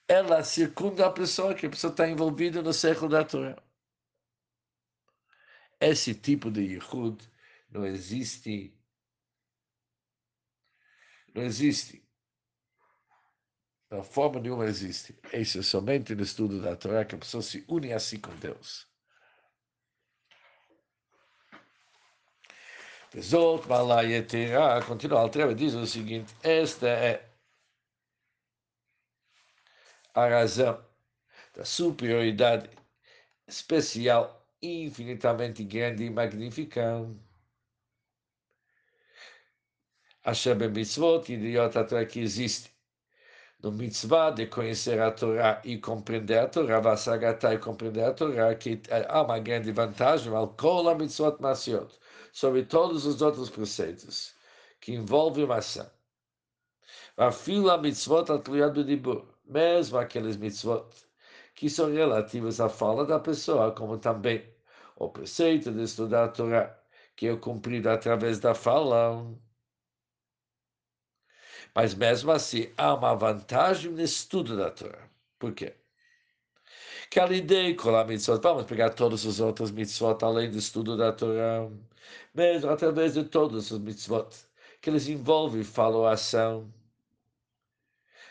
ela 0.07 0.45
circunda 0.45 1.07
a 1.07 1.11
pessoa, 1.11 1.55
que 1.55 1.67
a 1.67 1.71
pessoa 1.71 1.91
está 1.91 2.07
envolvida 2.07 2.61
no 2.63 2.73
século 2.73 3.09
da 3.09 3.25
Torá. 3.25 3.57
Esse 5.81 6.15
tipo 6.15 6.51
de 6.51 6.63
Yehud 6.75 7.27
não 7.71 7.87
existe. 7.87 8.75
Não 11.35 11.43
existe. 11.43 12.06
De 13.97 14.03
forma 14.03 14.41
nenhuma 14.41 14.67
existe. 14.67 15.19
Isso 15.33 15.59
é 15.59 15.63
somente 15.63 16.15
no 16.15 16.23
estudo 16.23 16.61
da 16.61 16.77
Torá 16.77 17.05
que 17.05 17.15
a 17.15 17.19
pessoa 17.19 17.43
se 17.43 17.65
une 17.67 17.93
assim 17.93 18.21
com 18.21 18.35
Deus. 18.37 18.87
Zot 23.19 23.67
Malayetera, 23.67 24.83
continua, 24.85 25.21
Altreva 25.21 25.55
diz 25.55 25.73
o 25.75 25.87
seguinte: 25.87 26.35
esta 26.43 26.87
é 26.89 27.27
a 30.15 30.29
razão 30.29 30.85
da 31.55 31.65
superioridade 31.65 32.69
especial, 33.47 34.47
infinitamente 34.61 35.65
grande 35.65 36.05
e 36.05 36.11
magnífica. 36.11 37.07
Hashem 40.23 40.57
mitzvot, 40.71 41.33
idiota 41.33 42.05
que 42.05 42.21
existe 42.21 42.76
no 43.63 43.73
mitzvah 43.73 44.31
de 44.31 44.47
conhecer 44.47 45.01
a 45.01 45.11
Torá 45.11 45.61
e 45.65 45.79
compreender 45.79 46.39
a 46.39 46.49
Torá, 46.49 46.81
Vasagatá 46.81 47.55
e 47.55 47.59
compreender 47.59 48.05
a 48.05 48.13
Torá, 48.13 48.55
que 48.55 48.81
há 49.09 49.23
uma 49.23 49.39
grande 49.39 49.73
vantagem, 49.73 50.35
al 50.35 50.49
kol 50.49 50.95
mitzvot 50.95 51.41
masiot, 51.41 51.93
sobre 52.33 52.65
todos 52.65 53.07
os 53.07 53.23
outros 53.23 53.51
preceitos 53.51 54.35
que 54.81 54.93
envolvem 54.95 55.45
uma 55.45 55.57
ação. 55.57 55.91
A 57.17 57.33
fila 57.33 57.79
mitzvot 57.79 58.31
atluyad 58.31 58.75
dibur, 58.85 59.25
mesmo 59.45 59.99
aqueles 59.99 60.37
mitzvot 60.37 60.87
que 61.55 61.71
são 61.71 61.91
relativos 61.91 62.61
à 62.61 62.69
fala 62.69 63.07
da 63.07 63.19
pessoa, 63.19 63.73
como 63.73 63.99
também 63.99 64.45
o 64.97 65.09
preceito 65.09 65.73
de 65.73 65.83
estudar 65.83 66.25
a 66.25 66.29
Torá, 66.29 66.79
que 67.17 67.27
é 67.29 67.37
cumprido 67.37 67.89
através 67.89 68.39
da 68.39 68.55
fala, 68.55 69.27
mas 71.77 71.95
mesmo 71.95 72.33
assim, 72.33 72.73
há 72.79 72.95
uma 72.95 73.15
vantagem 73.15 73.93
no 73.93 74.01
estudo 74.01 74.57
da 74.57 74.71
Torá. 74.71 75.11
Por 75.39 75.53
quê? 75.53 75.75
Que 77.11 77.21
a 77.21 77.31
ideia 77.31 77.77
com 77.77 77.95
a 77.95 78.03
mitzvot, 78.03 78.41
vamos 78.43 78.65
pegar 78.65 78.91
todos 78.91 79.27
os 79.27 79.41
outros 79.41 79.71
mitzvot 79.71 80.25
além 80.25 80.51
do 80.51 80.57
estudo 80.57 80.97
da 80.97 81.13
Torá, 81.13 81.69
mesmo 82.35 82.71
através 82.71 83.13
de 83.13 83.25
todos 83.25 83.71
os 83.71 83.79
mitzvot, 83.79 84.31
que 84.81 84.89
eles 84.89 85.07
envolvem 85.07 85.63
fala 85.63 85.99
ou 85.99 86.07
ação. 86.07 86.73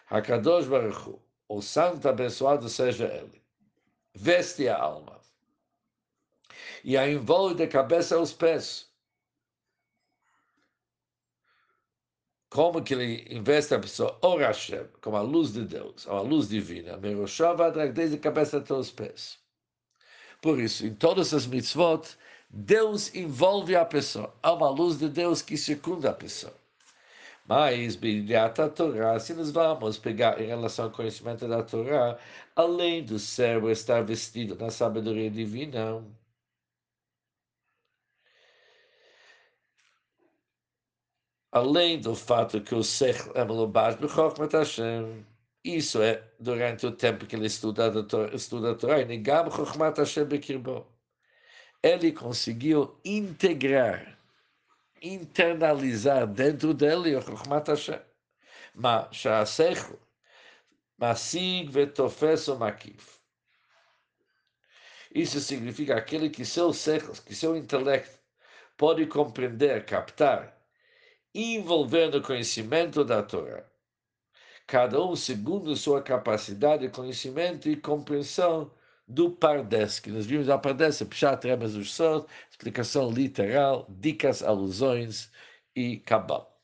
Hakadosh 0.10 0.66
Baruch 0.68 1.08
Hu, 1.08 1.22
o 1.48 1.62
santo 1.62 2.10
abençoado 2.10 2.68
seja 2.68 3.06
ele, 3.06 3.44
veste 4.16 4.68
a 4.68 4.76
alma 4.76 5.22
e 6.84 6.98
a 6.98 7.08
envolve 7.08 7.54
de 7.54 7.68
cabeça 7.68 8.16
aos 8.16 8.34
pés 8.34 8.85
como 12.56 12.82
que 12.82 12.94
ele 12.94 13.28
investe 13.30 13.74
a 13.74 13.80
pessoa, 13.80 14.18
o 14.22 14.38
Hashem, 14.38 14.86
como 15.02 15.18
a 15.18 15.22
luz 15.22 15.52
de 15.52 15.66
Deus, 15.66 16.08
a 16.08 16.22
luz 16.22 16.48
divina, 16.48 16.96
Meroshava, 16.96 17.70
desde 17.70 18.16
a 18.16 18.20
cabeça 18.20 18.60
até 18.60 18.74
os 18.74 18.90
pés. 18.90 19.38
Por 20.42 20.58
isso, 20.58 20.88
em 20.88 20.94
todas 20.94 21.34
as 21.34 21.46
mitzvot, 21.46 22.16
Deus 22.50 23.14
envolve 23.14 23.76
a 23.76 23.84
pessoa. 23.84 24.34
Há 24.42 24.54
uma 24.54 24.70
luz 24.70 24.98
de 24.98 25.10
Deus 25.10 25.42
que 25.42 25.58
circunda 25.58 26.12
a 26.12 26.14
pessoa. 26.14 26.54
Mas, 27.46 28.00
a 28.34 28.70
Torá, 28.70 29.20
se 29.20 29.34
nós 29.34 29.52
vamos 29.52 29.98
pegar 29.98 30.42
em 30.42 30.48
relação 30.48 30.86
ao 30.86 30.92
conhecimento 30.92 31.46
da 31.50 31.62
Torá, 31.62 32.18
além 32.56 33.04
do 33.04 33.20
cérebro 33.20 33.70
estar 33.70 34.02
vestido 34.06 34.56
na 34.56 34.70
sabedoria 34.70 35.30
divina, 35.30 36.02
além 41.56 42.02
do 42.02 42.14
fato 42.14 42.60
que 42.60 42.76
o 42.76 42.84
Sech 42.84 43.32
é 43.34 43.46
melubado 43.46 44.02
do 44.02 44.10
Chokhmat 44.10 44.52
Hashem, 44.52 45.26
isso 45.64 46.02
é 46.02 46.22
durante 46.38 46.86
o 46.86 46.92
tempo 46.92 47.26
que 47.26 47.34
ele 47.34 47.46
estuda, 47.46 47.94
estuda 48.34 48.72
a 48.72 48.76
Torá, 48.76 49.00
e 49.00 49.06
Nigam 49.06 49.50
Chokhmat 49.50 49.98
Hashem 49.98 50.26
Bekirbo. 50.26 50.86
Ele 51.82 52.12
conseguiu 52.12 53.00
integrar, 53.06 54.18
internalizar 55.02 56.28
dentro 56.28 56.74
dele 56.74 57.16
o 57.16 57.22
Chokhmat 57.22 57.70
Hashem. 57.70 58.02
Mas 58.74 59.16
Shasech, 59.16 59.98
Masig 60.98 61.70
Vetofes 61.70 62.50
o 62.50 62.58
Makif. 62.58 63.16
Isso 65.14 65.40
significa 65.40 65.96
aquele 65.96 66.30
que 66.30 66.44
seu, 66.44 66.74
sech, 66.74 67.22
que 67.22 67.34
seu 67.34 67.56
intelecto 67.56 68.20
pode 68.76 69.06
compreender, 69.06 69.86
captar 69.86 70.55
envolver 71.36 72.10
no 72.10 72.22
conhecimento 72.22 73.04
da 73.04 73.22
Torá. 73.22 73.64
Cada 74.66 75.04
um 75.04 75.16
segundo 75.16 75.76
sua 75.76 76.02
capacidade 76.02 76.88
de 76.88 76.94
conhecimento 76.94 77.70
e 77.70 77.76
compreensão 77.76 78.72
do 79.08 79.30
Pardes, 79.30 80.00
que 80.00 80.10
nós 80.10 80.26
vimos 80.26 80.50
a 80.50 80.58
Pardes, 80.58 81.04
Pshat, 81.04 81.46
dos 81.58 81.94
Sot, 81.94 82.28
explicação 82.50 83.12
literal, 83.12 83.86
dicas, 83.90 84.42
alusões 84.42 85.30
e 85.76 85.98
cabal. 85.98 86.56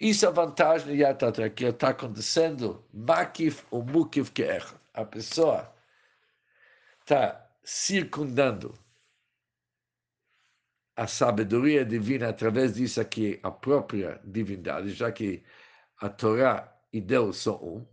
Isso 0.00 0.26
é 0.26 0.28
a 0.28 0.32
vantagem 0.32 0.88
de 0.88 1.02
Yatatra, 1.02 1.48
que 1.48 1.64
está 1.64 1.88
acontecendo, 1.88 2.84
Makif 2.92 3.64
ou 3.70 3.82
Mukif 3.82 4.30
Ke'ech. 4.32 4.74
A 4.92 5.04
pessoa 5.04 5.74
está 7.00 7.48
circundando 7.64 8.74
a 10.98 11.06
sabedoria 11.06 11.84
divina 11.84 12.28
através 12.28 12.74
disso 12.74 13.00
aqui, 13.00 13.38
a 13.44 13.52
própria 13.52 14.20
divindade, 14.24 14.90
já 14.90 15.12
que 15.12 15.44
a 16.00 16.08
Torá 16.08 16.76
e 16.92 17.00
Deus 17.00 17.36
são 17.36 17.54
um. 17.54 17.86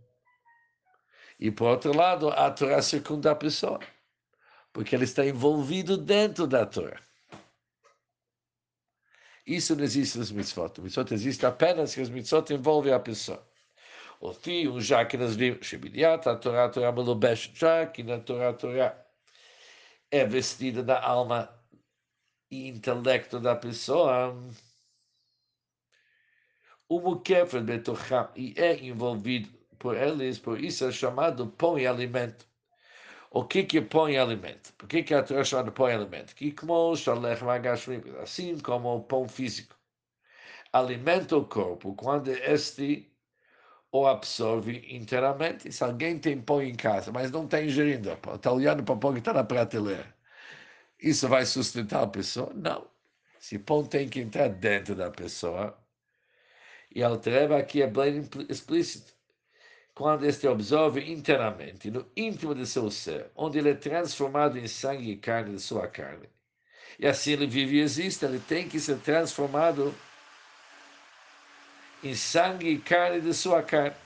E, 1.38 1.52
por 1.52 1.68
outro 1.68 1.96
lado, 1.96 2.28
a 2.30 2.50
Torá 2.50 2.82
circunda 2.82 3.30
a 3.30 3.36
pessoa, 3.36 3.78
porque 4.72 4.92
ele 4.92 5.04
está 5.04 5.24
envolvido 5.24 5.96
dentro 5.96 6.48
da 6.48 6.66
Torá. 6.66 7.00
Isso 9.46 9.76
não 9.76 9.84
existe 9.84 10.18
nos 10.18 10.32
mitzvot. 10.32 10.80
O 10.80 10.82
mitzvot 10.82 11.14
existe 11.14 11.46
apenas 11.46 11.94
que 11.94 12.00
os 12.00 12.10
mitzvot 12.10 12.52
envolvem 12.52 12.92
a 12.92 12.98
pessoa. 12.98 13.48
O 14.20 14.32
fio, 14.32 14.80
já 14.80 15.04
que 15.04 15.16
nós 15.16 15.36
vimos, 15.36 15.72
a 15.72 16.18
Torá, 16.34 16.64
a 16.64 16.68
Torá 16.68 16.92
já 17.54 17.86
que 17.86 18.02
na 18.02 18.18
Torá, 18.18 18.48
a 18.48 18.52
Torá 18.52 19.06
é 20.10 20.26
vestida 20.26 20.82
da 20.82 21.00
alma 21.00 21.55
e 22.50 22.68
intelecto 22.68 23.40
da 23.40 23.56
pessoa. 23.56 24.36
O 26.88 27.00
Mukefer 27.00 27.62
Betocham, 27.62 28.30
e 28.36 28.54
é 28.56 28.76
envolvido 28.84 29.48
por 29.78 29.96
eles, 29.96 30.38
por 30.38 30.62
isso 30.62 30.84
é 30.84 30.92
chamado 30.92 31.48
pão 31.48 31.78
e 31.78 31.86
alimento. 31.86 32.46
O 33.30 33.44
que 33.44 33.64
que 33.64 33.80
pão 33.82 34.08
e 34.08 34.16
alimento? 34.16 34.72
Por 34.74 34.88
que 34.88 35.02
que 35.02 35.14
a 35.14 35.22
Torá 35.22 35.42
e 35.42 35.92
alimento? 35.92 36.34
Que 36.34 36.52
como 36.52 36.96
shalech 36.96 37.44
magashmim, 37.44 38.02
assim 38.22 38.58
como 38.58 38.96
o 38.96 39.02
pão 39.02 39.28
físico. 39.28 39.76
Alimenta 40.72 41.36
o 41.36 41.44
corpo 41.44 41.94
quando 41.94 42.28
este 42.28 43.12
o 43.92 44.06
absorve 44.06 44.84
inteiramente. 44.88 45.70
Se 45.72 45.84
alguém 45.84 46.18
tem 46.18 46.40
pão 46.40 46.62
em 46.62 46.74
casa, 46.74 47.12
mas 47.12 47.30
não 47.30 47.44
está 47.44 47.62
ingerindo, 47.62 48.10
está 48.12 48.52
olhando 48.52 48.82
para 48.84 48.94
o 48.94 48.98
pão 48.98 49.12
que 49.12 49.18
está 49.20 49.32
na 49.32 49.44
prateleira, 49.44 50.15
isso 51.08 51.28
vai 51.28 51.46
sustentar 51.46 52.02
a 52.02 52.06
pessoa? 52.06 52.52
Não. 52.54 52.86
Se 53.38 53.58
pão 53.58 53.84
tem 53.84 54.08
que 54.08 54.20
entrar 54.20 54.48
dentro 54.48 54.94
da 54.94 55.10
pessoa, 55.10 55.78
e 56.94 57.02
a 57.02 57.08
Altreva 57.08 57.58
aqui 57.58 57.82
é 57.82 57.86
bem 57.86 58.28
explícito 58.48 59.14
quando 59.94 60.26
este 60.26 60.46
absorve 60.46 61.00
inteiramente, 61.10 61.90
no 61.90 62.06
íntimo 62.16 62.54
de 62.54 62.66
seu 62.66 62.90
ser, 62.90 63.30
onde 63.34 63.58
ele 63.58 63.70
é 63.70 63.74
transformado 63.74 64.58
em 64.58 64.66
sangue 64.66 65.12
e 65.12 65.16
carne 65.16 65.54
de 65.54 65.62
sua 65.62 65.86
carne. 65.86 66.28
E 66.98 67.06
assim 67.06 67.32
ele 67.32 67.46
vive 67.46 67.76
e 67.76 67.80
existe, 67.80 68.24
ele 68.24 68.38
tem 68.40 68.68
que 68.68 68.80
ser 68.80 68.98
transformado 68.98 69.94
em 72.02 72.14
sangue 72.14 72.68
e 72.68 72.78
carne 72.78 73.20
de 73.20 73.32
sua 73.32 73.62
carne. 73.62 73.96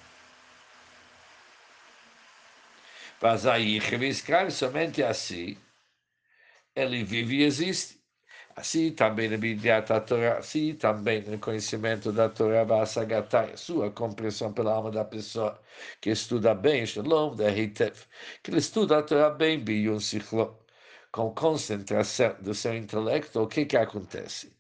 Mas 3.21 3.47
aí, 3.47 3.81
somente 4.51 5.03
assim, 5.03 5.57
ele 6.75 7.05
vive 7.05 7.37
e 7.39 7.45
existe. 7.45 8.01
Assim 8.57 8.93
também 8.93 9.29
na 9.29 9.37
Bidiat 9.37 9.93
a 9.93 10.01
Torá, 10.01 10.39
assim 10.39 10.75
também 10.75 11.23
no 11.23 11.39
conhecimento 11.39 12.13
da 12.13 12.29
Torá, 12.29 12.63
a 12.83 13.57
sua 13.57 13.91
compreensão 13.91 14.53
pela 14.53 14.73
alma 14.75 14.91
da 14.91 15.05
pessoa 15.05 15.61
que 16.01 16.11
estuda 16.11 16.55
bem, 16.55 16.85
Shalom, 16.87 17.35
da 17.37 17.51
Heitev, 17.51 17.97
que 18.43 18.51
ele 18.51 18.59
estuda 18.59 18.99
a 18.99 19.03
Torá 19.03 19.31
bem, 19.31 19.59
Biyun 19.61 20.01
Sichlo, 20.01 20.59
com 21.13 21.33
concentração 21.35 22.37
do 22.43 22.55
seu 22.55 22.75
intelecto, 22.77 23.41
o 23.41 23.47
que 23.49 23.65
que 23.67 23.77
acontece? 23.77 24.53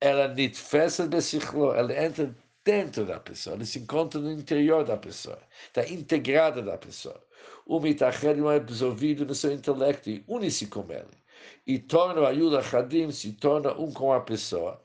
Ela 0.00 0.28
nitfesa 0.28 1.06
de 1.08 1.20
Sichlo, 1.20 1.74
ela 1.74 1.92
entra 2.04 2.34
dentro 2.64 3.04
da 3.06 3.20
pessoa, 3.20 3.56
ela 3.56 3.64
se 3.64 3.78
encontra 3.78 4.20
no 4.20 4.32
interior 4.32 4.84
da 4.84 4.96
pessoa, 4.96 5.40
está 5.66 5.86
integrada 5.88 6.62
da 6.62 6.78
pessoa. 6.78 7.22
O 7.66 7.80
mitachel 7.80 8.50
é 8.50 8.56
absorvido 8.56 9.26
no 9.26 9.34
seu 9.34 9.52
intelecto 9.52 10.10
e 10.10 10.24
une-se 10.28 10.66
com 10.66 10.90
ele 10.90 11.27
e 11.68 11.78
torna 11.78 12.22
o 12.22 12.26
Ayud 12.26 12.56
Hadim, 12.56 13.10
se 13.12 13.34
torna 13.34 13.74
um 13.78 13.92
com 13.92 14.10
a 14.10 14.22
pessoa. 14.22 14.82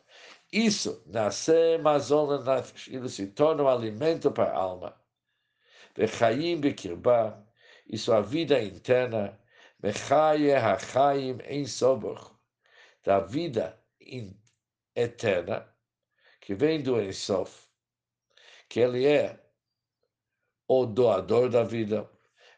Isso, 0.51 1.01
nasce 1.07 1.77
mazon 1.77 2.43
nafesh, 2.43 2.89
ele 2.89 3.07
se 3.07 3.27
torna 3.27 3.63
um 3.63 3.69
alimento 3.69 4.29
para 4.29 4.51
a 4.51 4.57
alma. 4.57 4.93
Vechayim 5.95 6.59
bekirba, 6.59 7.41
e 7.87 7.97
sua 7.97 8.19
vida 8.21 8.61
interna, 8.61 9.39
Mechaye 9.81 10.55
hachayim 10.55 11.39
em 11.45 11.65
soboch, 11.65 12.31
da 13.03 13.19
vida 13.19 13.77
eterna, 14.95 15.67
que 16.39 16.53
vem 16.53 16.81
do 16.81 17.01
Ensof, 17.01 17.67
que 18.69 18.79
ele 18.79 19.05
é 19.05 19.39
o 20.67 20.85
doador 20.85 21.49
da 21.49 21.63
vida, 21.63 22.09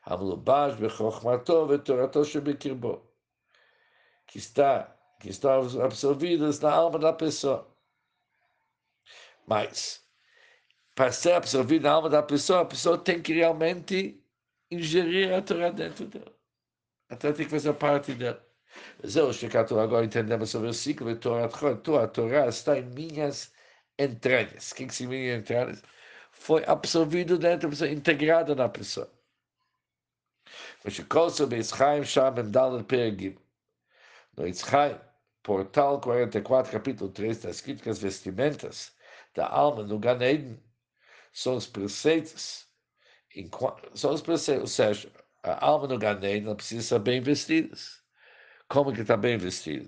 Hamlubash 0.04 0.76
bechokhmato 0.76 1.66
vetorato 1.66 2.24
shebekirbo 2.24 3.05
que 4.28 4.38
está 4.38 4.96
que 5.20 5.30
estão 5.30 5.82
absorvidas 5.82 6.60
na 6.60 6.72
alma 6.72 7.00
da 7.00 7.14
pessoa. 7.14 7.68
Mas, 9.48 10.04
para 10.94 11.12
ser 11.12 11.34
absorvida 11.34 11.90
na 11.90 11.96
alma 11.96 12.10
da 12.10 12.22
pessoa, 12.24 12.62
a 12.62 12.66
pessoa 12.66 12.98
tem 12.98 13.22
que 13.22 13.34
realmente 13.34 14.22
ingerir 14.70 15.34
a 15.34 15.42
Torá 15.42 15.70
dentro 15.72 16.06
dela. 16.08 16.36
A 17.10 17.16
Torá 17.16 17.34
tem 17.34 17.46
que 17.46 17.52
fazer 17.52 17.74
parte 17.74 18.14
dela. 18.14 18.44
Zeu, 19.06 19.32
Shekato, 19.32 19.80
agora 19.80 20.06
entendemos 20.06 20.50
sobre 20.50 20.70
o 20.70 20.74
ciclo 20.74 21.14
de 21.14 21.20
Torá. 21.20 21.46
A 21.46 22.08
Torá 22.08 22.48
está 22.48 22.78
em 22.78 22.86
minhas 22.86 23.54
entranhas. 23.98 24.72
O 24.72 24.76
que, 24.76 24.88
que 24.88 24.96
significa 24.96 25.38
entranhas? 25.38 25.82
Foi 26.32 26.64
absorvido 26.66 27.38
dentro 27.38 27.68
da 27.68 27.70
pessoa, 27.70 27.90
integrado 27.90 28.56
na 28.56 28.70
pessoa. 28.70 29.10
Mas, 30.84 30.94
Shekosov, 30.94 31.54
Eschaim, 31.54 32.04
Sham, 32.04 32.36
Emdal, 32.40 32.84
Pergim. 32.84 33.38
No 34.38 34.46
Itzchai, 34.46 35.00
portal 35.44 36.02
44, 36.02 36.72
capítulo 36.72 37.10
3, 37.10 37.38
está 37.38 37.50
escrito 37.50 37.84
que 37.84 37.90
as 37.90 38.00
vestimentas 38.00 38.94
da 39.34 39.48
alma 39.48 39.84
no 39.84 39.98
Gan 39.98 40.22
Eden 40.22 40.62
são 41.32 41.56
os 41.56 41.68
preceitos, 41.68 42.68
são 43.94 44.14
os 44.14 44.22
preceitos, 44.22 44.62
ou 44.64 44.68
seja, 44.68 45.12
a 45.42 45.66
alma 45.66 45.88
no 45.88 45.98
Gan 45.98 46.20
Eden 46.22 46.54
precisa 46.56 46.82
estar 46.82 47.00
bem 47.00 47.22
vestida. 47.22 47.76
Como 48.68 48.92
que 48.92 49.02
está 49.02 49.16
bem 49.16 49.38
vestida? 49.38 49.88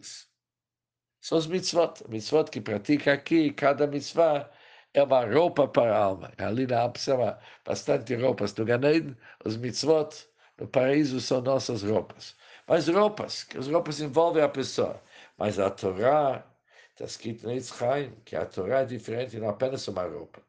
São 1.19 1.37
os 1.37 1.47
mitzvot, 1.47 2.07
mitzvot 2.07 2.49
que 2.49 2.61
pratica 2.61 3.11
aqui, 3.13 3.51
cada 3.51 3.85
mitzvah 3.85 4.49
é 4.93 5.03
uma 5.03 5.25
roupa 5.25 5.67
para 5.67 5.93
a 5.93 6.03
alma. 6.03 6.31
Ali 6.37 6.65
na 6.67 6.79
alma 6.81 6.93
precisa 6.93 7.37
bastante 7.65 8.15
roupas. 8.15 8.55
No 8.55 8.63
Gan 8.63 8.81
Eden, 8.89 9.17
os 9.43 9.57
mitzvot 9.57 10.09
no 10.57 10.67
paraíso 10.69 11.19
são 11.19 11.41
nossas 11.41 11.83
roupas. 11.83 12.36
Mas 12.67 12.87
roupas, 12.89 13.43
que 13.45 13.57
as 13.57 13.67
roupas 13.67 14.01
envolvem 14.01 14.43
a 14.43 14.49
pessoa. 14.49 15.01
Mas 15.37 15.57
a 15.57 15.69
Torá, 15.69 16.45
está 16.91 17.05
escrito 17.05 17.45
no 17.45 17.53
Yitzchaim, 17.53 18.13
que 18.25 18.35
a 18.35 18.45
Torá 18.45 18.81
é 18.81 18.85
diferente, 18.85 19.39
não 19.39 19.49
apenas 19.49 19.87
uma 19.87 20.03
roupa. 20.03 20.41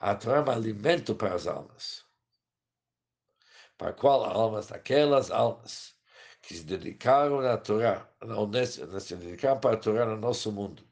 A 0.00 0.14
Torá 0.14 0.38
é 0.38 0.40
um 0.40 0.50
alimento 0.50 1.14
para 1.14 1.34
as 1.34 1.46
almas. 1.46 2.06
Para 3.76 3.92
qual 3.92 4.24
almas? 4.24 4.72
Aquelas 4.72 5.30
almas 5.30 5.94
que 6.40 6.54
se 6.54 6.64
dedicaram 6.64 7.40
à 7.40 7.58
Torá, 7.58 8.08
não 8.22 8.50
se 8.64 9.16
dedicaram 9.16 9.60
para 9.60 9.76
a 9.76 9.78
Torá 9.78 10.06
no 10.06 10.16
nosso 10.16 10.50
mundo. 10.50 10.82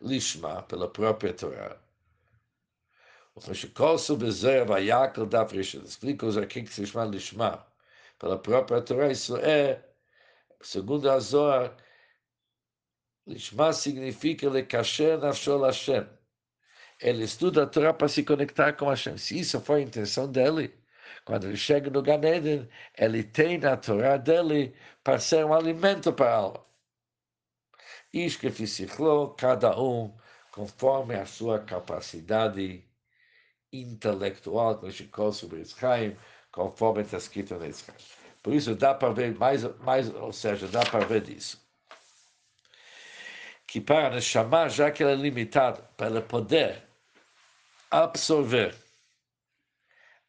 Lishma, 0.00 0.62
pela 0.62 0.90
própria 0.90 1.34
Torá 1.34 1.78
Pela 8.18 8.38
própria 8.38 8.82
Torá, 8.82 9.10
isso 9.10 9.36
é, 9.36 9.84
segundo 10.60 11.08
a 11.08 11.20
Zohar, 11.20 11.76
Lishma 13.26 13.72
significa 13.72 14.48
lekasher 14.48 15.18
nafshol 15.18 15.64
Hashem. 15.64 16.06
Ele 17.00 17.24
estuda 17.24 17.62
a 17.62 17.66
Torá 17.66 17.94
para 17.94 18.08
se 18.08 18.24
conectar 18.24 18.72
com 18.72 18.88
Hashem. 18.88 19.16
Se 19.16 19.38
isso 19.38 19.60
foi 19.60 19.80
a 19.80 19.84
intenção 19.84 20.30
dele, 20.30 20.74
quando 21.24 21.46
ele 21.46 21.56
chega 21.56 21.90
no 21.90 22.02
Gan 22.02 22.20
Eden, 22.24 22.68
ele 22.96 23.22
tem 23.22 23.58
na 23.58 23.76
Torá 23.76 24.16
dele 24.16 24.74
para 25.04 25.20
ser 25.20 25.44
um 25.44 25.54
alimento 25.54 26.12
para 26.12 26.30
a 26.30 26.34
alma. 26.34 26.64
Ishkefisichlo, 28.12 29.34
cada 29.36 29.78
um 29.78 30.16
conforme 30.50 31.14
a 31.14 31.26
sua 31.26 31.60
capacidade 31.60 32.87
intelectual, 33.72 34.78
como 34.78 34.90
Shikol 34.90 35.32
sobre 35.32 35.60
Israel, 35.60 36.16
conforme 36.52 37.02
está 37.02 37.18
escrito 37.18 37.56
na 37.56 37.68
Israel. 37.68 37.98
Por 38.42 38.54
isso 38.54 38.74
dá 38.74 38.94
para 38.94 39.12
ver 39.12 39.34
mais, 39.34 39.64
mais, 39.80 40.08
ou 40.14 40.32
seja, 40.32 40.68
dá 40.68 40.84
para 40.84 41.04
ver 41.04 41.28
isso. 41.28 41.60
Que 43.66 43.80
para 43.80 44.20
chamar, 44.20 44.70
já 44.70 44.90
que 44.90 45.02
ela 45.02 45.12
é 45.12 45.16
limitada, 45.16 45.82
para 45.96 46.22
poder 46.22 46.82
absorver 47.90 48.74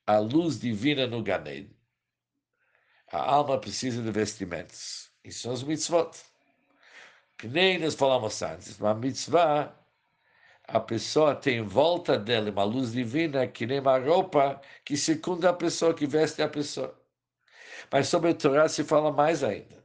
a 0.06 0.20
luz 0.20 0.60
divina 0.60 1.08
no 1.08 1.24
Ganed, 1.24 1.70
a 3.12 3.20
alma 3.20 3.60
precisa 3.60 4.02
de 4.02 4.12
vestimentos. 4.12 5.10
Isso 5.24 5.44
são 5.44 5.54
os 5.54 5.64
mitzvot. 5.64 6.12
Que 7.38 7.48
nem 7.48 7.80
nós 7.80 7.96
falamos 7.96 8.42
antes, 8.42 8.78
uma 8.80 8.94
mitzvah, 8.94 9.74
a 10.72 10.80
pessoa 10.80 11.36
tem 11.36 11.58
em 11.58 11.64
volta 11.64 12.18
dela 12.18 12.52
uma 12.52 12.64
luz 12.64 12.92
divina 12.92 13.48
que 13.48 13.66
nem 13.66 13.80
uma 13.80 13.98
roupa 13.98 14.62
que 14.86 14.96
circunda 14.96 15.50
a 15.50 15.54
pessoa, 15.54 15.94
que 15.94 16.06
veste 16.06 16.42
a 16.42 16.48
pessoa. 16.48 16.96
Mas 17.92 18.08
sobre 18.08 18.30
a 18.32 18.36
Torá 18.36 18.68
se 18.70 18.84
fala 18.84 19.12
mais 19.12 19.44
ainda. 19.44 19.84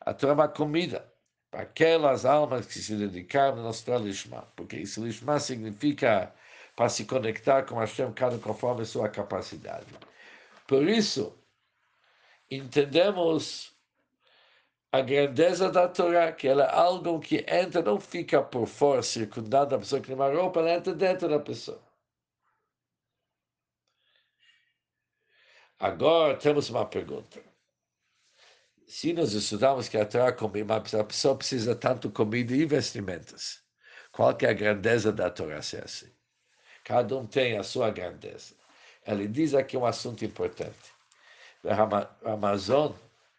A 0.00 0.14
Torá 0.14 0.32
é 0.32 0.34
uma 0.34 0.48
comida 0.48 1.12
para 1.50 1.62
aquelas 1.62 2.24
almas 2.24 2.66
que 2.66 2.78
se 2.78 2.96
dedicaram 2.96 3.56
no 3.56 3.64
nosso 3.64 3.84
Lishma, 3.98 4.50
porque 4.56 4.76
esse 4.76 4.98
Lishma 5.00 5.38
significa 5.38 6.32
para 6.74 6.88
se 6.88 7.04
conectar 7.04 7.64
com 7.64 7.76
Hashem, 7.76 8.12
cada 8.12 8.38
conforme 8.38 8.82
a 8.82 8.86
sua 8.86 9.08
capacidade. 9.08 9.86
Por 10.66 10.88
isso, 10.88 11.36
entendemos 12.50 13.76
a 14.92 15.00
grandeza 15.02 15.70
da 15.70 15.88
Torá, 15.88 16.32
que 16.32 16.48
ela 16.48 16.64
é 16.64 16.74
algo 16.74 17.20
que 17.20 17.44
entra, 17.48 17.82
não 17.82 18.00
fica 18.00 18.42
por 18.42 18.66
fora, 18.66 19.02
circundada 19.02 19.76
a 19.76 19.78
pessoa 19.78 20.00
que 20.00 20.06
tem 20.08 20.16
uma 20.16 20.30
roupa, 20.32 20.60
ela 20.60 20.72
entra 20.74 20.94
dentro 20.94 21.28
da 21.28 21.38
pessoa. 21.38 21.80
Agora 25.78 26.36
temos 26.36 26.70
uma 26.70 26.86
pergunta. 26.86 27.40
Se 28.86 29.12
nós 29.12 29.32
estudamos 29.34 29.88
que 29.88 29.98
a 29.98 30.06
Torá 30.06 30.28
a 30.28 31.04
pessoa 31.04 31.36
precisa 31.36 31.76
tanto 31.76 32.10
comida 32.10 32.54
e 32.54 32.64
vestimentas, 32.64 33.62
qual 34.10 34.34
que 34.36 34.46
é 34.46 34.50
a 34.50 34.54
grandeza 34.54 35.12
da 35.12 35.30
Torá 35.30 35.60
se 35.62 35.76
é 35.76 35.84
assim? 35.84 36.10
Cada 36.84 37.16
um 37.16 37.26
tem 37.26 37.58
a 37.58 37.62
sua 37.62 37.90
grandeza. 37.90 38.54
Ele 39.06 39.28
diz 39.28 39.54
aqui 39.54 39.76
um 39.76 39.84
assunto 39.84 40.24
importante. 40.24 40.92
O 41.62 42.28
Amazon, 42.28 42.92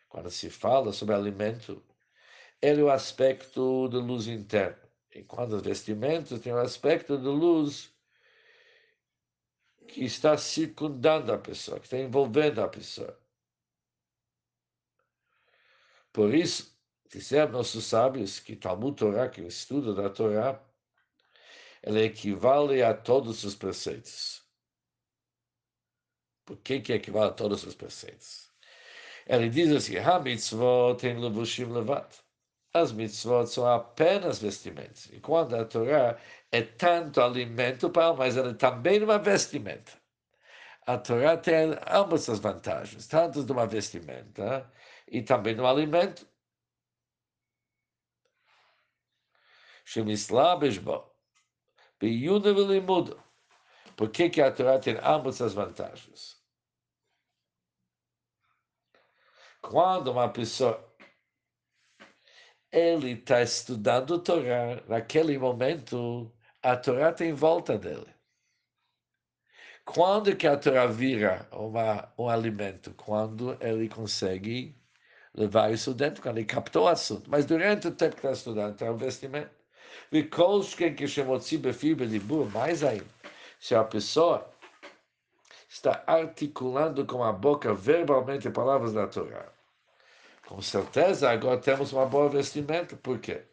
quando 0.10 0.30
se 0.32 0.50
fala 0.50 0.92
sobre 0.92 1.16
alimento, 1.16 1.84
ele 2.62 2.82
é 2.82 2.84
o 2.84 2.90
aspecto 2.90 3.88
de 3.90 3.98
luz 3.98 4.28
interna. 4.28 4.90
Enquanto 5.16 5.54
os 5.54 5.62
vestimentos 5.62 6.40
têm 6.42 6.54
o 6.54 6.58
aspecto 6.58 7.18
de 7.18 7.28
luz 7.28 7.94
que 9.88 10.04
está 10.04 10.38
circundando 10.38 11.32
a 11.32 11.38
pessoa, 11.38 11.80
que 11.80 11.86
está 11.86 11.98
envolvendo 11.98 12.62
a 12.62 12.68
pessoa. 12.68 13.18
Por 16.12 16.34
isso, 16.34 16.76
disseram 17.10 17.52
nossos 17.54 17.86
sábios 17.86 18.40
que 18.40 18.56
Talmud 18.56 18.98
Torá, 18.98 19.30
que 19.30 19.42
é 19.42 19.44
o 19.44 19.48
estudo 19.48 19.96
da 19.96 20.10
Torá, 20.10 20.64
ele 21.82 22.04
equivale 22.04 22.84
a 22.84 22.94
todos 22.94 23.44
os 23.44 23.56
preceitos. 23.56 24.44
Por 26.46 26.58
que, 26.58 26.82
que 26.82 26.94
equivale 26.94 27.30
a 27.30 27.34
todos 27.34 27.64
os 27.64 27.76
preceitos? 27.76 28.49
Ele 29.28 29.50
diz 29.50 29.72
assim: 29.72 29.98
Ha 29.98 30.20
mitzvot 30.20 31.06
em 31.06 31.20
levushim 31.20 31.66
levat. 31.66 32.24
As 32.74 32.92
mitzvot 32.92 33.48
são 33.48 33.66
apenas 33.68 34.40
vestimentos. 34.40 35.08
E 35.12 35.20
quando 35.20 35.56
a 35.56 35.66
Torá 35.66 36.18
é 36.52 36.62
tanto 36.62 37.22
alimento 37.22 37.90
para 37.90 38.06
alma, 38.06 38.26
mas 38.26 38.38
ela 38.38 38.52
é 38.52 38.54
também 38.54 39.04
uma 39.04 39.18
vestimenta. 39.18 39.92
A 40.86 40.98
Torá 40.98 41.38
tem 41.38 41.76
ambas 41.88 42.30
as 42.30 42.40
vantagens, 42.40 43.08
tanto 43.08 43.44
de 43.44 43.52
uma 43.52 43.66
vestimenta 43.68 44.72
e 45.08 45.22
também 45.22 45.56
de 45.56 45.62
um 45.62 45.68
alimento. 45.68 46.28
Shemislabesh 49.86 50.78
bo. 50.80 51.12
Biyuna. 52.00 52.54
Por 53.98 54.10
que, 54.10 54.30
que 54.30 54.42
a 54.42 54.52
Torá 54.52 54.80
tem 54.80 54.98
ambas 55.04 55.42
as 55.42 55.54
vantagens? 55.54 56.39
Quando 59.62 60.12
uma 60.12 60.30
pessoa 60.30 60.86
ele 62.72 63.12
está 63.12 63.42
estudando 63.42 64.16
a 64.16 64.20
Torá, 64.20 64.84
naquele 64.88 65.38
momento 65.38 66.32
a 66.62 66.76
Torá 66.78 67.12
tá 67.12 67.26
em 67.26 67.34
volta 67.34 67.78
dele. 67.78 68.08
Quando 69.86 70.36
que 70.36 70.46
a 70.46 70.58
Torá 70.58 70.86
vira 70.86 71.48
uma, 71.52 72.12
um 72.18 72.30
alimento? 72.30 72.94
Quando 72.96 73.58
ele 73.60 73.90
consegue 73.90 74.76
levar 75.34 75.72
isso 75.72 75.94
dentro, 75.94 76.22
quando 76.22 76.38
ele 76.38 76.46
captou 76.46 76.84
o 76.84 76.88
assunto. 76.88 77.30
Mas 77.30 77.46
durante 77.46 77.88
o 77.88 77.92
tempo 77.92 78.16
que 78.16 78.20
está 78.20 78.32
estudando, 78.32 78.74
está 78.74 78.92
um 78.92 78.98
vestimento. 78.98 79.50
Vikol 80.12 80.64
shken 80.64 80.96
kishemotzi 80.96 81.58
de 81.58 81.96
bedibu, 81.96 82.46
mais 82.52 82.84
ainda. 82.84 83.06
Se 83.60 83.74
a 83.74 83.84
pessoa 83.84 84.48
está 85.70 86.04
articulando 86.08 87.06
com 87.06 87.24
a 87.24 87.32
boca 87.32 87.74
verbalmente 87.74 88.50
palavras 88.50 88.94
da 88.94 89.08
Torá. 89.08 89.46
Com 90.48 90.62
certeza, 90.62 91.30
agora 91.30 91.60
temos 91.60 91.94
uma 91.94 92.08
boa 92.08 92.28
vestimenta. 92.28 92.96
Por 92.98 93.20
quê? 93.20 93.44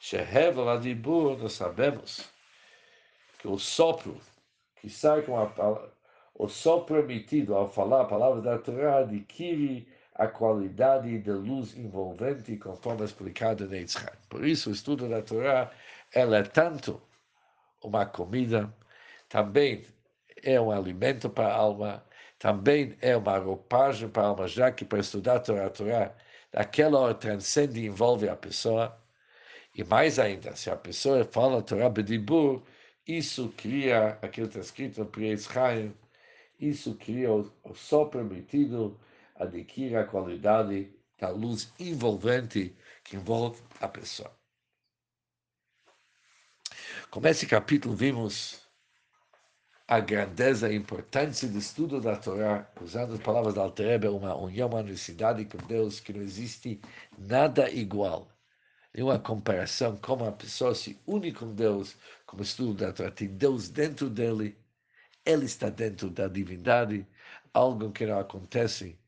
Shehevel 0.00 0.68
adibur, 0.68 1.38
nós 1.38 1.52
sabemos 1.52 2.28
que 3.38 3.46
o 3.46 3.56
sopro 3.58 4.20
que 4.76 4.90
sai 4.90 5.22
com 5.22 5.38
a 5.38 5.46
palavra, 5.46 5.92
o 6.34 6.48
sopro 6.48 6.98
emitido 6.98 7.54
ao 7.54 7.70
falar 7.70 8.02
a 8.02 8.06
palavra 8.06 8.42
da 8.42 8.58
Torá 8.58 8.98
adquire 8.98 9.86
a 10.16 10.26
qualidade 10.26 11.16
de 11.20 11.30
luz 11.30 11.76
envolvente, 11.76 12.56
conforme 12.56 13.04
explicado 13.04 13.72
em 13.72 13.80
Yitzhak. 13.80 14.16
Por 14.28 14.44
isso, 14.44 14.68
o 14.68 14.72
estudo 14.72 15.08
da 15.08 15.22
Torá 15.22 15.70
ela 16.12 16.38
é 16.38 16.42
tanto 16.42 17.00
uma 17.80 18.04
comida, 18.04 18.74
também 19.28 19.86
é 20.42 20.60
um 20.60 20.70
alimento 20.70 21.30
para 21.30 21.48
a 21.48 21.54
alma, 21.54 22.04
também 22.38 22.96
é 23.00 23.16
uma 23.16 23.38
roupagem 23.38 24.08
para 24.08 24.22
a 24.24 24.26
alma, 24.26 24.48
já 24.48 24.72
que 24.72 24.84
para 24.84 25.00
estudar 25.00 25.36
a 25.36 25.40
Torá, 25.40 25.66
a 25.66 25.70
Torá, 25.70 26.14
daquela 26.52 26.98
hora 26.98 27.14
transcende 27.14 27.80
e 27.80 27.86
envolve 27.86 28.28
a 28.28 28.36
pessoa. 28.36 28.98
E 29.74 29.84
mais 29.84 30.18
ainda, 30.18 30.54
se 30.56 30.70
a 30.70 30.76
pessoa 30.76 31.24
fala 31.24 31.60
a 31.60 31.62
Torá 31.62 31.88
Bedibur, 31.88 32.62
isso 33.06 33.52
cria, 33.56 34.18
aquilo 34.22 34.48
está 34.48 34.60
escrito 34.60 35.00
no 35.00 35.06
Priez 35.06 35.44
Chaim, 35.44 35.94
isso 36.60 36.94
cria 36.96 37.32
o, 37.32 37.50
o 37.64 37.74
só 37.74 38.04
permitido, 38.04 39.00
adquire 39.34 39.96
a 39.96 40.04
qualidade 40.04 40.92
da 41.18 41.28
luz 41.30 41.72
envolvente 41.78 42.76
que 43.04 43.16
envolve 43.16 43.60
a 43.80 43.88
pessoa. 43.88 44.30
Com 47.10 47.26
esse 47.26 47.46
capítulo 47.46 47.94
vimos 47.94 48.61
a 49.92 50.00
grandeza 50.00 50.68
a 50.68 50.72
importância 50.72 51.46
do 51.46 51.58
estudo 51.58 52.00
da 52.00 52.16
Torá, 52.16 52.66
usando 52.80 53.12
as 53.12 53.20
palavras 53.20 53.52
da 53.52 53.60
Alterebe, 53.60 54.08
uma 54.08 54.34
união, 54.34 54.66
uma 54.66 54.78
unicidade 54.78 55.44
com 55.44 55.58
Deus 55.66 56.00
que 56.00 56.14
não 56.14 56.22
existe 56.22 56.80
nada 57.18 57.68
igual. 57.70 58.26
Nenhuma 58.94 59.18
comparação 59.18 59.98
como 59.98 60.24
a 60.24 60.32
pessoa 60.32 60.74
se 60.74 60.98
une 61.06 61.30
com 61.30 61.54
Deus, 61.54 61.94
como 62.24 62.42
estudo 62.42 62.72
da 62.72 62.90
Torá, 62.90 63.10
tem 63.10 63.28
Deus 63.28 63.68
dentro 63.68 64.08
dele, 64.08 64.56
ele 65.26 65.44
está 65.44 65.68
dentro 65.68 66.08
da 66.08 66.26
divindade, 66.26 67.06
algo 67.52 67.92
que 67.92 68.06
não 68.06 68.18
acontece 68.18 68.98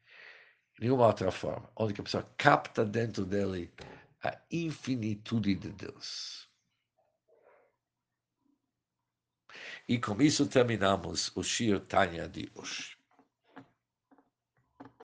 de 0.75 0.83
nenhuma 0.83 1.07
outra 1.07 1.31
forma, 1.31 1.67
onde 1.77 1.99
a 1.99 2.05
pessoa 2.05 2.29
capta 2.37 2.85
dentro 2.85 3.25
dele 3.25 3.73
a 4.23 4.37
infinitude 4.51 5.55
de 5.55 5.71
Deus. 5.71 6.47
E 9.89 9.99
com 9.99 10.21
isso 10.21 10.47
terminamos 10.47 11.31
o 11.35 11.43
Shir 11.43 11.81
Tanya 11.81 12.29
de 12.29 12.51
hoje. 12.55 12.99